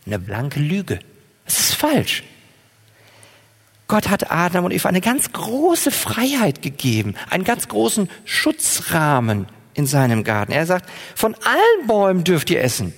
[0.06, 1.00] Eine blanke Lüge.
[1.46, 2.22] Das ist falsch.
[3.88, 9.86] Gott hat Adam und Eva eine ganz große Freiheit gegeben, einen ganz großen Schutzrahmen in
[9.86, 10.52] seinem Garten.
[10.52, 12.94] Er sagt, von allen Bäumen dürft ihr essen.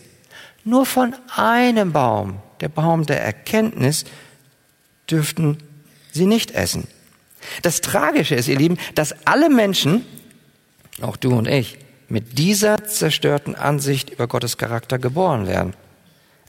[0.65, 4.05] Nur von einem Baum, der Baum der Erkenntnis,
[5.11, 5.59] dürften
[6.13, 6.89] sie nicht essen.
[7.63, 10.07] Das Tragische ist, ihr Lieben, dass alle Menschen,
[11.03, 15.75] auch du und ich, mit dieser zerstörten Ansicht über Gottes Charakter geboren werden.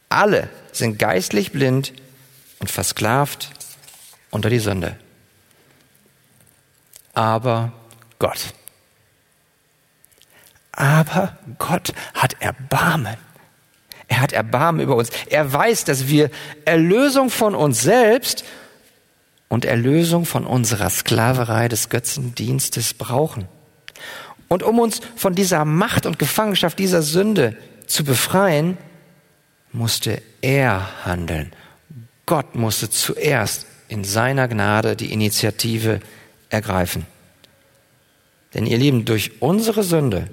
[0.08, 1.94] Alle sind geistlich blind
[2.60, 3.52] und versklavt
[4.32, 4.98] unter die Sünde.
[7.14, 7.74] Aber
[8.20, 8.54] Gott
[10.76, 13.18] aber Gott hat Erbarmen.
[14.08, 15.10] Er hat Erbarmen über uns.
[15.28, 16.30] Er weiß, dass wir
[16.66, 18.46] Erlösung von uns selbst
[19.48, 23.48] und Erlösung von unserer Sklaverei des Götzendienstes brauchen.
[24.48, 28.78] Und um uns von dieser Macht und Gefangenschaft dieser Sünde zu befreien,
[29.72, 31.52] musste er handeln.
[32.26, 36.00] Gott musste zuerst in seiner Gnade die Initiative
[36.50, 37.06] ergreifen.
[38.54, 40.30] Denn ihr Lieben, durch unsere Sünde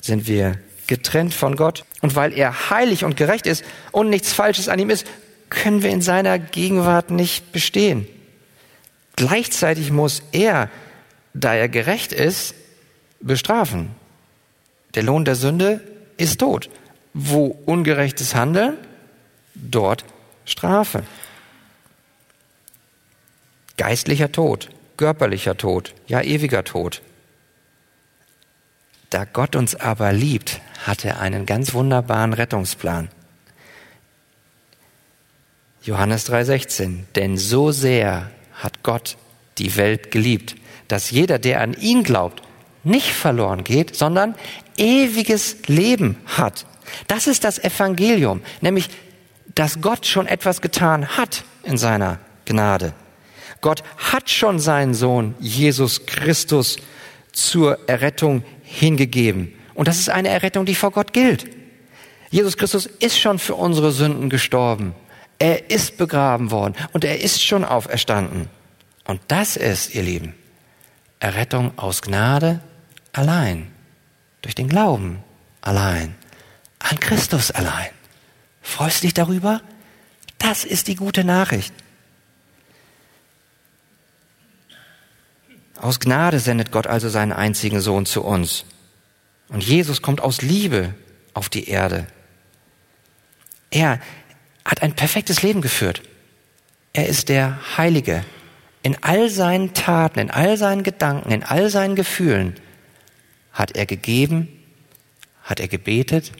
[0.00, 1.84] sind wir getrennt von Gott.
[2.02, 5.06] Und weil er heilig und gerecht ist und nichts Falsches an ihm ist,
[5.48, 8.06] können wir in seiner Gegenwart nicht bestehen.
[9.16, 10.68] Gleichzeitig muss er,
[11.32, 12.54] da er gerecht ist,
[13.20, 13.90] bestrafen.
[14.94, 15.80] Der Lohn der Sünde
[16.16, 16.68] ist Tod.
[17.14, 18.76] Wo ungerechtes Handeln,
[19.54, 20.04] dort
[20.44, 21.02] Strafe.
[23.78, 27.02] Geistlicher Tod, körperlicher Tod, ja ewiger Tod.
[29.16, 33.08] Da Gott uns aber liebt, hat er einen ganz wunderbaren Rettungsplan.
[35.82, 37.06] Johannes 3:16.
[37.14, 39.16] Denn so sehr hat Gott
[39.56, 40.56] die Welt geliebt,
[40.88, 42.42] dass jeder, der an ihn glaubt,
[42.84, 44.34] nicht verloren geht, sondern
[44.76, 46.66] ewiges Leben hat.
[47.08, 48.90] Das ist das Evangelium, nämlich,
[49.54, 52.92] dass Gott schon etwas getan hat in seiner Gnade.
[53.62, 56.76] Gott hat schon seinen Sohn Jesus Christus
[57.32, 58.42] zur Errettung
[58.76, 59.52] hingegeben.
[59.74, 61.46] Und das ist eine Errettung, die vor Gott gilt.
[62.30, 64.94] Jesus Christus ist schon für unsere Sünden gestorben.
[65.38, 68.48] Er ist begraben worden und er ist schon auferstanden.
[69.04, 70.34] Und das ist, ihr Lieben,
[71.20, 72.60] Errettung aus Gnade
[73.12, 73.68] allein,
[74.42, 75.22] durch den Glauben
[75.60, 76.14] allein,
[76.78, 77.88] an Christus allein.
[78.62, 79.60] Freust du dich darüber?
[80.38, 81.72] Das ist die gute Nachricht.
[85.80, 88.64] Aus Gnade sendet Gott also seinen einzigen Sohn zu uns.
[89.48, 90.94] Und Jesus kommt aus Liebe
[91.34, 92.06] auf die Erde.
[93.70, 94.00] Er
[94.64, 96.02] hat ein perfektes Leben geführt.
[96.92, 98.24] Er ist der Heilige.
[98.82, 102.54] In all seinen Taten, in all seinen Gedanken, in all seinen Gefühlen
[103.52, 104.48] hat er gegeben,
[105.42, 106.32] hat er gebetet,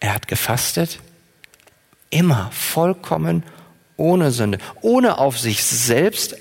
[0.00, 1.00] er hat gefastet,
[2.10, 3.42] immer vollkommen
[3.96, 6.36] ohne Sünde, ohne auf sich selbst,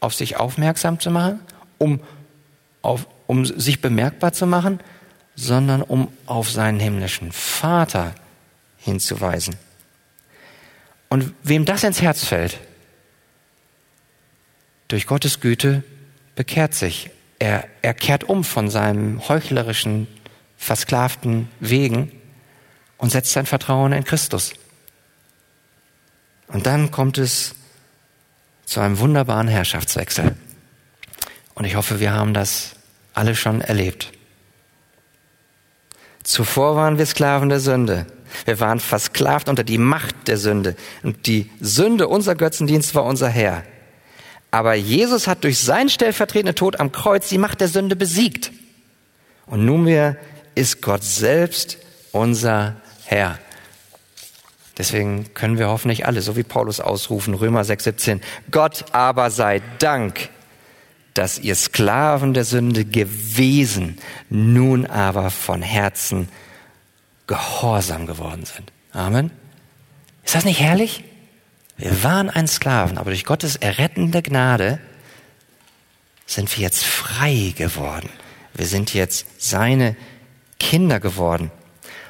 [0.00, 1.40] auf sich aufmerksam zu machen,
[1.80, 2.00] um,
[2.82, 4.80] auf, um sich bemerkbar zu machen,
[5.34, 8.14] sondern um auf seinen himmlischen Vater
[8.76, 9.56] hinzuweisen.
[11.08, 12.60] Und wem das ins Herz fällt,
[14.88, 15.82] durch Gottes Güte
[16.36, 17.10] bekehrt sich.
[17.38, 20.06] Er, er kehrt um von seinem heuchlerischen,
[20.56, 22.12] versklavten Wegen
[22.98, 24.52] und setzt sein Vertrauen in Christus.
[26.48, 27.54] Und dann kommt es
[28.66, 30.36] zu einem wunderbaren Herrschaftswechsel.
[31.60, 32.70] Und ich hoffe, wir haben das
[33.12, 34.12] alle schon erlebt.
[36.22, 38.06] Zuvor waren wir Sklaven der Sünde.
[38.46, 40.74] Wir waren versklavt unter die Macht der Sünde.
[41.02, 43.62] Und die Sünde, unser Götzendienst, war unser Herr.
[44.50, 48.52] Aber Jesus hat durch seinen stellvertretenden Tod am Kreuz die Macht der Sünde besiegt.
[49.44, 50.16] Und nunmehr
[50.54, 51.76] ist Gott selbst
[52.12, 53.38] unser Herr.
[54.78, 60.30] Deswegen können wir hoffentlich alle, so wie Paulus ausrufen, Römer 6,17, Gott aber sei Dank,
[61.14, 66.28] dass ihr Sklaven der Sünde gewesen, nun aber von Herzen
[67.26, 68.72] gehorsam geworden sind.
[68.92, 69.30] Amen.
[70.24, 71.04] Ist das nicht herrlich?
[71.76, 74.80] Wir waren ein Sklaven, aber durch Gottes errettende Gnade
[76.26, 78.10] sind wir jetzt frei geworden.
[78.54, 79.96] Wir sind jetzt seine
[80.58, 81.50] Kinder geworden.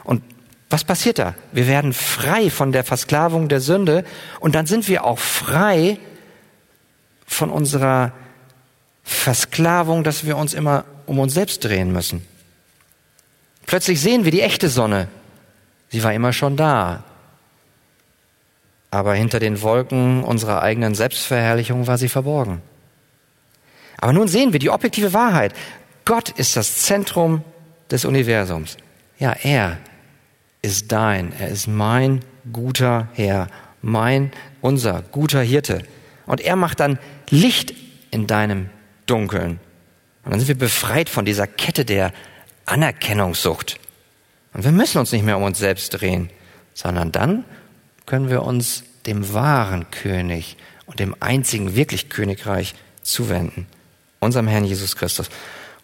[0.05, 0.23] Und
[0.69, 1.35] was passiert da?
[1.53, 4.05] Wir werden frei von der Versklavung der Sünde
[4.41, 5.99] und dann sind wir auch frei
[7.27, 8.13] von unserer
[9.03, 12.25] Versklavung, dass wir uns immer um uns selbst drehen müssen.
[13.67, 15.09] Plötzlich sehen wir die echte Sonne.
[15.91, 17.05] Sie war immer schon da.
[18.91, 22.63] Aber hinter den Wolken unserer eigenen Selbstverherrlichung war sie verborgen.
[23.99, 25.55] Aber nun sehen wir die objektive Wahrheit.
[26.05, 27.45] Gott ist das Zentrum
[27.91, 28.77] des Universums.
[29.19, 29.79] Ja, er
[30.63, 32.21] ist dein, er ist mein
[32.53, 33.49] guter Herr,
[33.83, 35.83] mein, unser guter Hirte.
[36.27, 37.75] Und er macht dann Licht
[38.11, 38.71] in deinem
[39.11, 39.61] Dunkeln.
[40.25, 42.13] Und dann sind wir befreit von dieser Kette der
[42.67, 43.79] Anerkennungssucht.
[44.53, 46.31] Und wir müssen uns nicht mehr um uns selbst drehen,
[46.75, 47.45] sondern dann
[48.07, 53.67] können wir uns dem wahren König und dem einzigen wirklich Königreich zuwenden,
[54.19, 55.29] unserem Herrn Jesus Christus.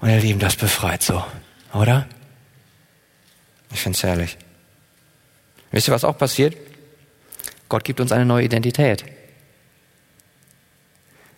[0.01, 1.25] Und ihr Lieben, das befreit so,
[1.73, 2.07] oder?
[3.73, 4.39] Ich finde es herrlich.
[5.71, 6.57] Wisst ihr, was auch passiert?
[7.69, 9.05] Gott gibt uns eine neue Identität.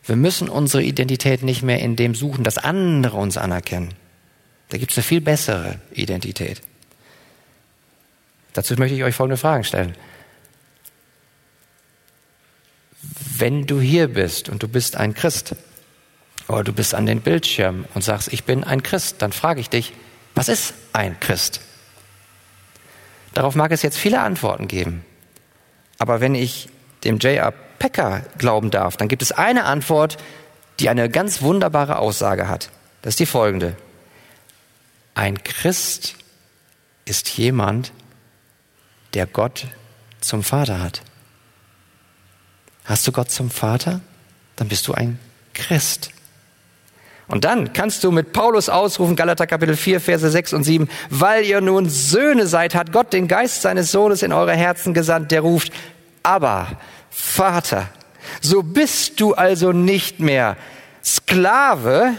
[0.09, 3.93] Wir müssen unsere Identität nicht mehr in dem suchen, dass andere uns anerkennen.
[4.71, 6.63] Da gibt es eine viel bessere Identität.
[8.55, 9.95] Dazu möchte ich euch folgende Fragen stellen.
[13.37, 15.55] Wenn du hier bist und du bist ein Christ,
[16.49, 19.69] oder du bist an den Bildschirm und sagst, ich bin ein Christ, dann frage ich
[19.69, 19.93] dich,
[20.35, 21.61] was ist ein Christ?
[23.35, 25.05] Darauf mag es jetzt viele Antworten geben.
[25.99, 26.71] Aber wenn ich
[27.05, 27.53] dem J.R.
[27.79, 30.17] Pecker glauben darf, dann gibt es eine Antwort,
[30.81, 32.71] die eine ganz wunderbare Aussage hat.
[33.03, 33.77] Das ist die folgende.
[35.15, 36.17] Ein Christ
[37.05, 37.93] ist jemand,
[39.15, 39.67] der Gott
[40.21, 41.03] zum Vater hat.
[42.85, 44.01] Hast du Gott zum Vater?
[44.57, 45.19] Dann bist du ein
[45.55, 46.11] Christ.
[47.27, 51.45] Und dann kannst du mit Paulus ausrufen, Galater Kapitel 4, Verse 6 und 7, weil
[51.45, 55.43] ihr nun Söhne seid, hat Gott den Geist seines Sohnes in eure Herzen gesandt, der
[55.43, 55.71] ruft,
[56.23, 56.79] aber
[57.11, 57.89] Vater.
[58.41, 60.57] So bist du also nicht mehr
[61.05, 62.15] Sklave,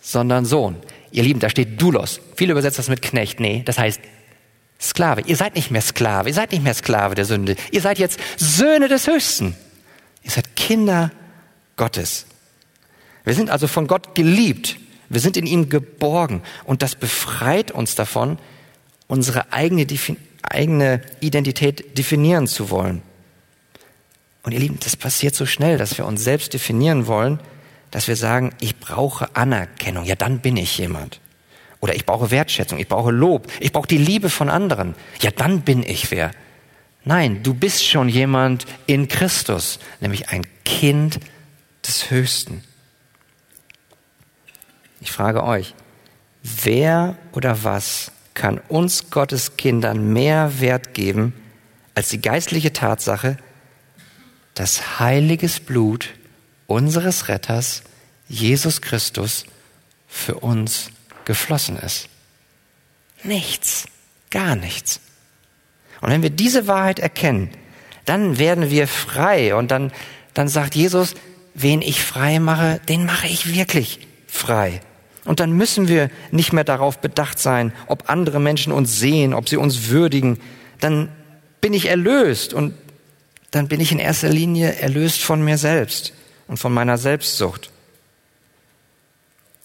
[0.00, 0.76] sondern Sohn.
[1.10, 2.20] Ihr Lieben, da steht Dulos.
[2.36, 3.40] Viele übersetzen das mit Knecht.
[3.40, 4.00] Nee, das heißt
[4.80, 5.22] Sklave.
[5.22, 6.28] Ihr seid nicht mehr Sklave.
[6.28, 7.56] Ihr seid nicht mehr Sklave der Sünde.
[7.70, 9.56] Ihr seid jetzt Söhne des Höchsten.
[10.22, 11.10] Ihr seid Kinder
[11.76, 12.26] Gottes.
[13.24, 14.78] Wir sind also von Gott geliebt.
[15.08, 16.42] Wir sind in ihm geborgen.
[16.64, 18.38] Und das befreit uns davon,
[19.06, 19.86] unsere eigene,
[20.42, 23.02] eigene Identität definieren zu wollen.
[24.42, 27.38] Und ihr Lieben, das passiert so schnell, dass wir uns selbst definieren wollen,
[27.90, 30.04] dass wir sagen, ich brauche Anerkennung.
[30.04, 31.20] Ja, dann bin ich jemand.
[31.80, 34.94] Oder ich brauche Wertschätzung, ich brauche Lob, ich brauche die Liebe von anderen.
[35.20, 36.30] Ja, dann bin ich wer.
[37.04, 41.18] Nein, du bist schon jemand in Christus, nämlich ein Kind
[41.84, 42.62] des Höchsten.
[45.00, 45.74] Ich frage euch,
[46.42, 51.34] wer oder was kann uns Gottes Kindern mehr Wert geben
[51.94, 53.36] als die geistliche Tatsache,
[54.54, 56.10] dass heiliges Blut
[56.66, 57.82] unseres Retters,
[58.28, 59.44] Jesus Christus,
[60.08, 60.90] für uns
[61.24, 62.08] geflossen ist.
[63.24, 63.86] Nichts,
[64.30, 65.00] gar nichts.
[66.00, 67.50] Und wenn wir diese Wahrheit erkennen,
[68.04, 69.92] dann werden wir frei und dann,
[70.34, 71.14] dann sagt Jesus,
[71.54, 74.80] wen ich frei mache, den mache ich wirklich frei.
[75.24, 79.48] Und dann müssen wir nicht mehr darauf bedacht sein, ob andere Menschen uns sehen, ob
[79.48, 80.40] sie uns würdigen.
[80.80, 81.10] Dann
[81.60, 82.74] bin ich erlöst und
[83.52, 86.12] dann bin ich in erster Linie erlöst von mir selbst
[86.48, 87.70] und von meiner Selbstsucht.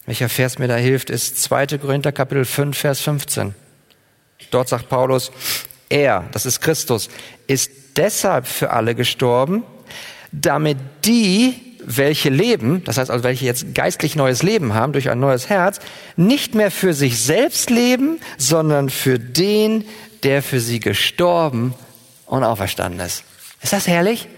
[0.06, 1.78] Welcher Vers mir da hilft, ist 2.
[1.78, 3.54] Korinther Kapitel 5, Vers 15.
[4.50, 5.32] Dort sagt Paulus,
[5.88, 7.08] er, das ist Christus,
[7.46, 9.64] ist deshalb für alle gestorben,
[10.32, 15.18] damit die, welche leben, das heißt also welche jetzt geistlich neues Leben haben durch ein
[15.18, 15.80] neues Herz,
[16.16, 19.84] nicht mehr für sich selbst leben, sondern für den,
[20.24, 21.74] der für sie gestorben
[22.26, 23.24] und auferstanden ist.
[23.62, 24.28] Ist das herrlich?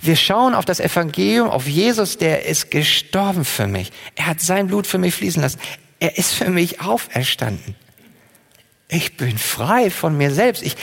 [0.00, 3.90] Wir schauen auf das Evangelium, auf Jesus, der ist gestorben für mich.
[4.16, 5.60] Er hat sein Blut für mich fließen lassen.
[5.98, 7.74] Er ist für mich auferstanden.
[8.88, 10.62] Ich bin frei von mir selbst.
[10.62, 10.76] Ich,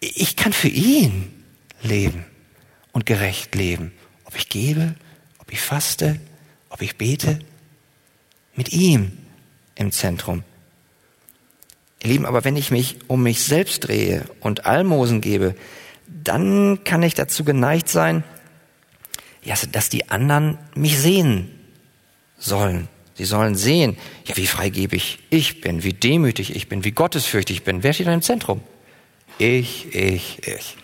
[0.00, 1.44] ich kann für ihn
[1.82, 2.24] leben
[2.92, 3.92] und gerecht leben.
[4.24, 4.94] Ob ich gebe,
[5.38, 6.18] ob ich faste,
[6.70, 7.40] ob ich bete.
[8.54, 9.12] Mit ihm
[9.74, 10.44] im Zentrum.
[12.02, 15.54] Ihr Lieben, aber wenn ich mich um mich selbst drehe und Almosen gebe,
[16.24, 18.24] dann kann ich dazu geneigt sein,
[19.44, 21.50] ja, dass die anderen mich sehen
[22.38, 22.88] sollen.
[23.14, 23.96] Sie sollen sehen,
[24.26, 27.82] ja, wie freigebig ich bin, wie demütig ich bin, wie gottesfürchtig ich bin.
[27.82, 28.62] Wer steht da im Zentrum?
[29.38, 30.76] Ich, ich, ich.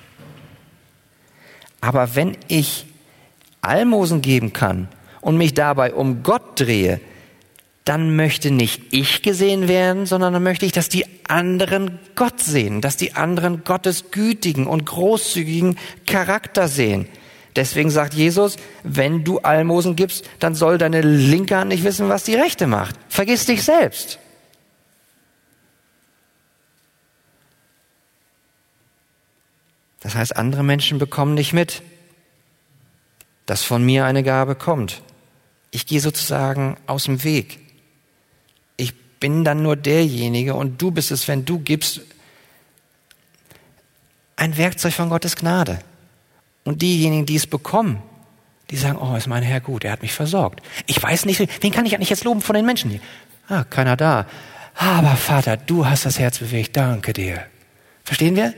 [1.81, 2.87] Aber wenn ich
[3.61, 4.89] Almosen geben kann
[5.21, 7.01] und mich dabei um Gott drehe,
[7.89, 12.83] dann möchte nicht ich gesehen werden, sondern dann möchte ich, dass die anderen Gott sehen,
[12.83, 17.09] dass die anderen Gottes gütigen und großzügigen Charakter sehen.
[17.57, 22.25] Deswegen sagt Jesus, wenn du Almosen gibst, dann soll deine linke Hand nicht wissen, was
[22.25, 22.95] die rechte macht.
[23.09, 24.19] Vergiss dich selbst.
[30.01, 31.81] Das heißt, andere Menschen bekommen nicht mit,
[33.47, 35.01] dass von mir eine Gabe kommt.
[35.71, 37.61] Ich gehe sozusagen aus dem Weg
[39.21, 42.01] bin dann nur derjenige und du bist es, wenn du gibst,
[44.37, 45.81] ein Werkzeug von Gottes Gnade.
[46.65, 48.03] Und diejenigen, die es bekommen,
[48.71, 50.63] die sagen, oh, ist mein Herr gut, er hat mich versorgt.
[50.87, 53.01] Ich weiß nicht, wen kann ich eigentlich jetzt loben von den Menschen hier?
[53.49, 54.27] Ah, keiner da.
[54.75, 57.45] Aber Vater, du hast das Herz bewegt, danke dir.
[58.05, 58.55] Verstehen wir?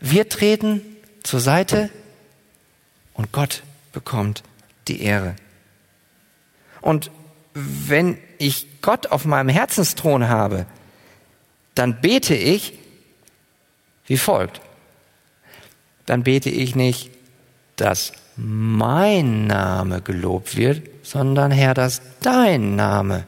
[0.00, 0.80] Wir treten
[1.24, 1.90] zur Seite
[3.14, 4.44] und Gott bekommt
[4.86, 5.34] die Ehre.
[6.80, 7.10] Und
[7.52, 10.66] wenn ich Gott auf meinem Herzensthron habe,
[11.74, 12.74] dann bete ich
[14.06, 14.60] wie folgt.
[16.06, 17.10] Dann bete ich nicht,
[17.76, 23.24] dass mein Name gelobt wird, sondern Herr, dass dein Name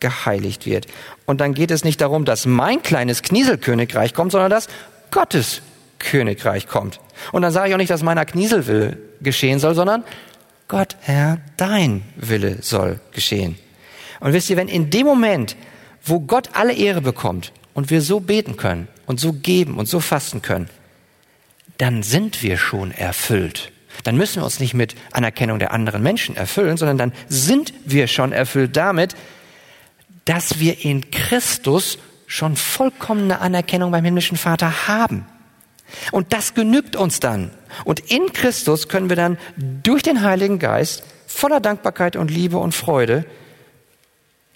[0.00, 0.86] geheiligt wird.
[1.26, 4.68] Und dann geht es nicht darum, dass mein kleines Knieselkönigreich kommt, sondern dass
[5.10, 5.62] Gottes
[5.98, 7.00] Königreich kommt.
[7.32, 10.04] Und dann sage ich auch nicht, dass meiner Knieselwille geschehen soll, sondern
[10.68, 13.56] Gott, Herr, dein Wille soll geschehen.
[14.20, 15.56] Und wisst ihr, wenn in dem Moment,
[16.04, 20.00] wo Gott alle Ehre bekommt und wir so beten können und so geben und so
[20.00, 20.68] fasten können,
[21.78, 23.72] dann sind wir schon erfüllt.
[24.04, 28.06] Dann müssen wir uns nicht mit Anerkennung der anderen Menschen erfüllen, sondern dann sind wir
[28.06, 29.14] schon erfüllt damit,
[30.24, 35.26] dass wir in Christus schon vollkommene Anerkennung beim himmlischen Vater haben.
[36.12, 37.50] Und das genügt uns dann.
[37.84, 42.74] Und in Christus können wir dann durch den Heiligen Geist voller Dankbarkeit und Liebe und
[42.74, 43.24] Freude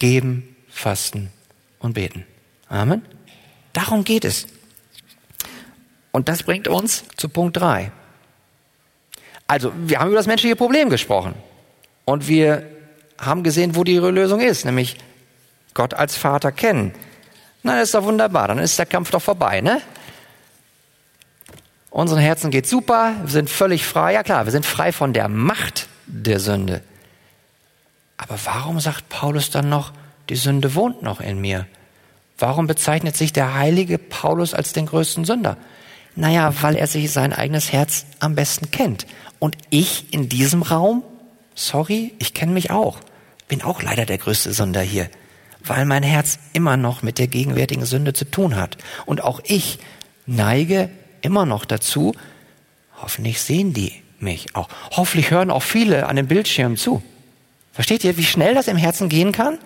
[0.04, 1.30] geben, fasten
[1.78, 2.26] und beten.
[2.68, 3.00] Amen.
[3.72, 4.46] Darum geht es.
[6.12, 7.90] Und das bringt uns zu Punkt drei.
[9.46, 11.34] Also, wir haben über das menschliche Problem gesprochen.
[12.04, 12.68] Und wir
[13.18, 14.98] haben gesehen, wo die Lösung ist, nämlich
[15.72, 16.92] Gott als Vater kennen.
[17.62, 19.80] Na, das ist doch wunderbar, dann ist der Kampf doch vorbei, ne?
[21.88, 24.12] Unseren Herzen geht super, wir sind völlig frei.
[24.12, 26.82] Ja klar, wir sind frei von der Macht der Sünde.
[28.16, 29.92] Aber warum sagt Paulus dann noch,
[30.28, 31.66] die Sünde wohnt noch in mir?
[32.38, 35.56] Warum bezeichnet sich der heilige Paulus als den größten Sünder?
[36.16, 39.06] Naja, weil er sich sein eigenes Herz am besten kennt.
[39.38, 41.02] Und ich in diesem Raum,
[41.54, 42.98] sorry, ich kenne mich auch,
[43.48, 45.08] bin auch leider der größte Sünder hier,
[45.64, 48.78] weil mein Herz immer noch mit der gegenwärtigen Sünde zu tun hat.
[49.06, 49.78] Und auch ich
[50.26, 50.88] neige
[51.20, 52.14] immer noch dazu,
[53.00, 54.68] hoffentlich sehen die mich auch.
[54.92, 57.02] Hoffentlich hören auch viele an dem Bildschirm zu.
[57.74, 59.58] Versteht ihr, wie schnell das im Herzen gehen kann?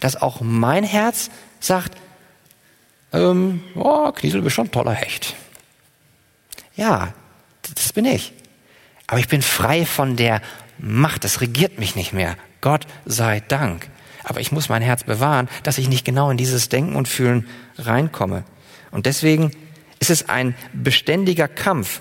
[0.00, 1.98] Dass auch mein Herz sagt,
[3.12, 5.34] ähm, oh, Kniesel, bist schon ein toller Hecht.
[6.76, 7.12] Ja,
[7.74, 8.32] das bin ich.
[9.08, 10.40] Aber ich bin frei von der
[10.78, 12.36] Macht, das regiert mich nicht mehr.
[12.60, 13.88] Gott sei Dank.
[14.24, 17.48] Aber ich muss mein Herz bewahren, dass ich nicht genau in dieses Denken und Fühlen
[17.78, 18.44] reinkomme.
[18.90, 19.52] Und deswegen
[19.98, 22.00] ist es ein beständiger Kampf.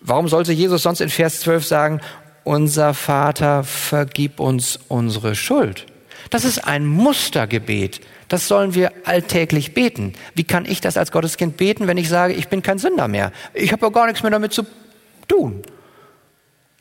[0.00, 2.00] Warum sollte Jesus sonst in Vers 12 sagen,
[2.44, 5.86] unser Vater, vergib uns unsere Schuld?
[6.30, 8.00] Das ist ein Mustergebet.
[8.28, 10.12] Das sollen wir alltäglich beten.
[10.34, 13.32] Wie kann ich das als Gotteskind beten, wenn ich sage, ich bin kein Sünder mehr?
[13.54, 14.64] Ich habe ja gar nichts mehr damit zu
[15.26, 15.62] tun.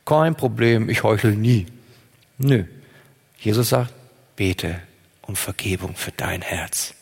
[0.06, 1.66] Kein Problem, ich heuchle nie.
[2.38, 2.66] Nö.
[3.40, 3.94] Jesus sagt,
[4.36, 4.82] bete
[5.22, 6.94] um Vergebung für dein Herz.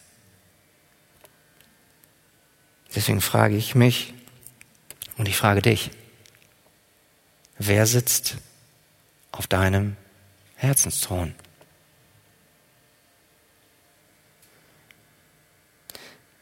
[2.96, 4.14] Deswegen frage ich mich
[5.18, 5.92] und ich frage dich,
[7.58, 8.38] wer sitzt
[9.38, 9.96] auf deinem
[10.56, 11.34] Herzensthron?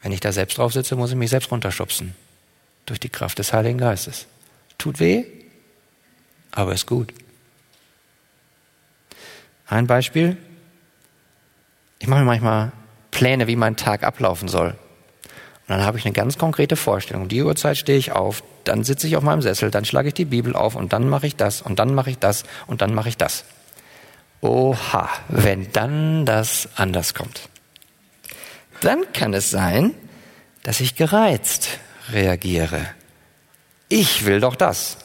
[0.02, 2.14] Wenn ich da selbst drauf sitze, muss ich mich selbst runterschubsen.
[2.86, 4.26] Durch die Kraft des Heiligen Geistes.
[4.78, 5.24] Tut weh,
[6.52, 7.12] aber ist gut.
[9.66, 10.36] Ein Beispiel.
[11.98, 12.72] Ich mache mir manchmal
[13.10, 14.70] Pläne, wie mein Tag ablaufen soll.
[14.70, 17.22] Und dann habe ich eine ganz konkrete Vorstellung.
[17.24, 20.14] Um die Uhrzeit stehe ich auf, dann sitze ich auf meinem Sessel, dann schlage ich
[20.14, 22.94] die Bibel auf und dann mache ich das und dann mache ich das und dann
[22.94, 23.44] mache ich das.
[24.40, 27.48] Oha, wenn dann das anders kommt.
[28.80, 29.94] Dann kann es sein,
[30.62, 31.78] dass ich gereizt
[32.10, 32.86] reagiere.
[33.88, 34.98] Ich will doch das.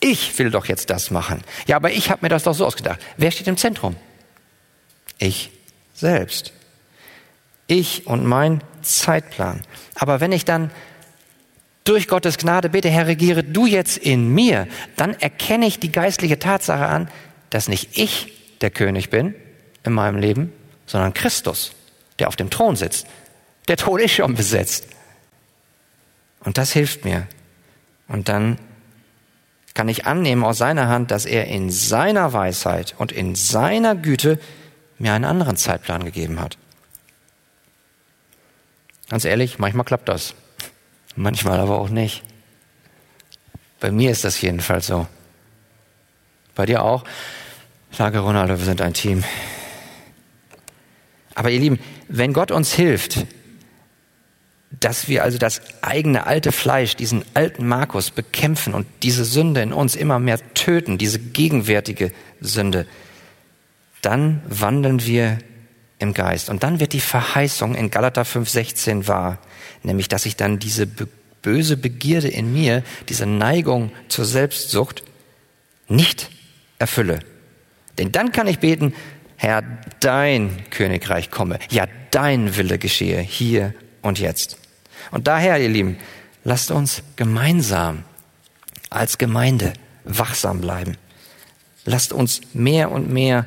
[0.00, 1.42] Ich will doch jetzt das machen.
[1.66, 3.00] Ja, aber ich habe mir das doch so ausgedacht.
[3.16, 3.96] Wer steht im Zentrum?
[5.18, 5.50] Ich
[5.94, 6.52] selbst.
[7.66, 9.62] Ich und mein Zeitplan.
[9.94, 10.70] Aber wenn ich dann
[11.84, 14.66] durch Gottes Gnade bitte, Herr, regiere du jetzt in mir,
[14.96, 17.08] dann erkenne ich die geistliche Tatsache an,
[17.50, 18.32] dass nicht ich
[18.62, 19.34] der König bin
[19.84, 20.52] in meinem Leben,
[20.86, 21.72] sondern Christus,
[22.18, 23.06] der auf dem Thron sitzt.
[23.68, 24.88] Der Thron ist schon besetzt.
[26.40, 27.26] Und das hilft mir.
[28.08, 28.58] Und dann
[29.74, 34.38] kann ich annehmen aus seiner Hand, dass er in seiner Weisheit und in seiner Güte
[34.98, 36.56] mir einen anderen Zeitplan gegeben hat.
[39.10, 40.34] Ganz ehrlich, manchmal klappt das.
[41.16, 42.22] Manchmal aber auch nicht.
[43.80, 45.06] Bei mir ist das jedenfalls so.
[46.54, 47.04] Bei dir auch?
[47.90, 49.24] Sage Ronaldo, wir sind ein Team.
[51.34, 53.26] Aber ihr Lieben, wenn Gott uns hilft,
[54.80, 59.72] dass wir also das eigene alte Fleisch, diesen alten Markus bekämpfen und diese Sünde in
[59.72, 62.86] uns immer mehr töten, diese gegenwärtige Sünde,
[64.02, 65.38] dann wandeln wir
[66.04, 66.48] im Geist.
[66.48, 69.38] Und dann wird die Verheißung in Galater 5,16 wahr,
[69.82, 75.02] nämlich, dass ich dann diese böse Begierde in mir, diese Neigung zur Selbstsucht
[75.88, 76.30] nicht
[76.78, 77.20] erfülle.
[77.98, 78.94] Denn dann kann ich beten,
[79.36, 79.62] Herr,
[80.00, 84.58] dein Königreich komme, ja, dein Wille geschehe, hier und jetzt.
[85.10, 85.98] Und daher, ihr Lieben,
[86.44, 88.04] lasst uns gemeinsam
[88.90, 89.72] als Gemeinde
[90.04, 90.96] wachsam bleiben.
[91.84, 93.46] Lasst uns mehr und mehr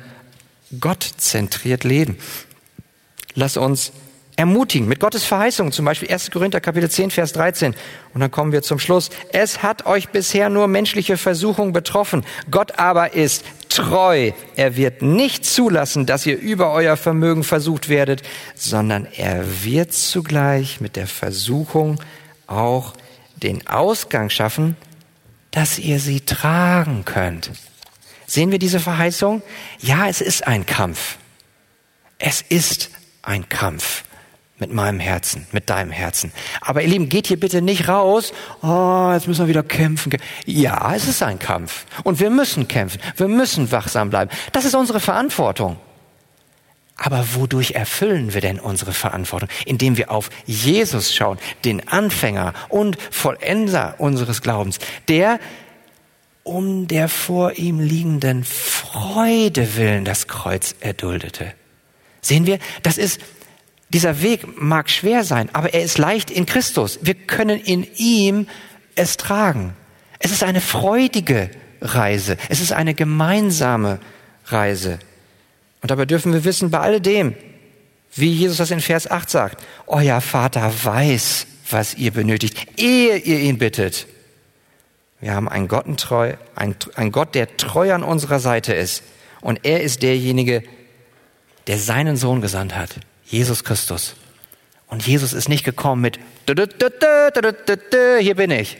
[0.78, 2.18] Gott zentriert leben.
[3.34, 3.92] Lasst uns
[4.38, 6.30] ermutigen mit Gottes Verheißung, zum Beispiel 1.
[6.30, 7.74] Korinther Kapitel 10, Vers 13.
[8.14, 9.10] Und dann kommen wir zum Schluss.
[9.32, 12.24] Es hat euch bisher nur menschliche Versuchung betroffen.
[12.48, 14.30] Gott aber ist treu.
[14.54, 18.22] Er wird nicht zulassen, dass ihr über euer Vermögen versucht werdet,
[18.54, 22.00] sondern er wird zugleich mit der Versuchung
[22.46, 22.94] auch
[23.36, 24.76] den Ausgang schaffen,
[25.50, 27.50] dass ihr sie tragen könnt.
[28.26, 29.42] Sehen wir diese Verheißung?
[29.80, 31.16] Ja, es ist ein Kampf.
[32.18, 32.90] Es ist
[33.28, 34.04] ein Kampf
[34.58, 36.32] mit meinem Herzen, mit deinem Herzen.
[36.60, 40.12] Aber ihr Lieben, geht hier bitte nicht raus, oh, jetzt müssen wir wieder kämpfen.
[40.46, 41.84] Ja, es ist ein Kampf.
[42.02, 43.00] Und wir müssen kämpfen.
[43.16, 44.30] Wir müssen wachsam bleiben.
[44.52, 45.78] Das ist unsere Verantwortung.
[46.96, 49.48] Aber wodurch erfüllen wir denn unsere Verantwortung?
[49.64, 55.38] Indem wir auf Jesus schauen, den Anfänger und Vollender unseres Glaubens, der
[56.42, 61.54] um der vor ihm liegenden Freude willen das Kreuz erduldete.
[62.28, 63.20] Sehen wir, das ist
[63.90, 66.98] Dieser Weg mag schwer sein, aber er ist leicht in Christus.
[67.00, 68.46] Wir können in ihm
[68.94, 69.74] es tragen.
[70.18, 71.50] Es ist eine freudige
[71.80, 72.36] Reise.
[72.50, 73.98] Es ist eine gemeinsame
[74.44, 74.98] Reise.
[75.80, 77.34] Und dabei dürfen wir wissen, bei alledem,
[78.14, 83.40] wie Jesus das in Vers 8 sagt, euer Vater weiß, was ihr benötigt, ehe ihr
[83.40, 84.06] ihn bittet.
[85.20, 85.86] Wir haben einen Gott,
[86.56, 89.02] einen, einen Gott, der treu an unserer Seite ist.
[89.40, 90.62] Und er ist derjenige,
[91.68, 94.16] der seinen Sohn gesandt hat, Jesus Christus.
[94.88, 96.18] Und Jesus ist nicht gekommen mit,
[98.20, 98.78] hier bin ich.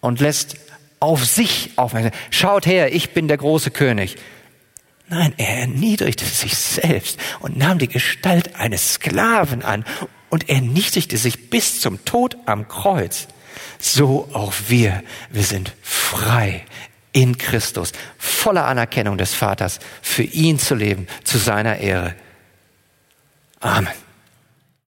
[0.00, 0.56] Und lässt
[1.00, 2.12] auf sich aufmerksam.
[2.30, 4.16] Schaut her, ich bin der große König.
[5.08, 9.84] Nein, er erniedrigte sich selbst und nahm die Gestalt eines Sklaven an
[10.30, 13.28] und erniedrigte sich bis zum Tod am Kreuz.
[13.78, 15.02] So auch wir.
[15.30, 16.64] Wir sind frei
[17.16, 22.14] in Christus, voller Anerkennung des Vaters, für ihn zu leben, zu seiner Ehre.
[23.60, 24.05] Amen.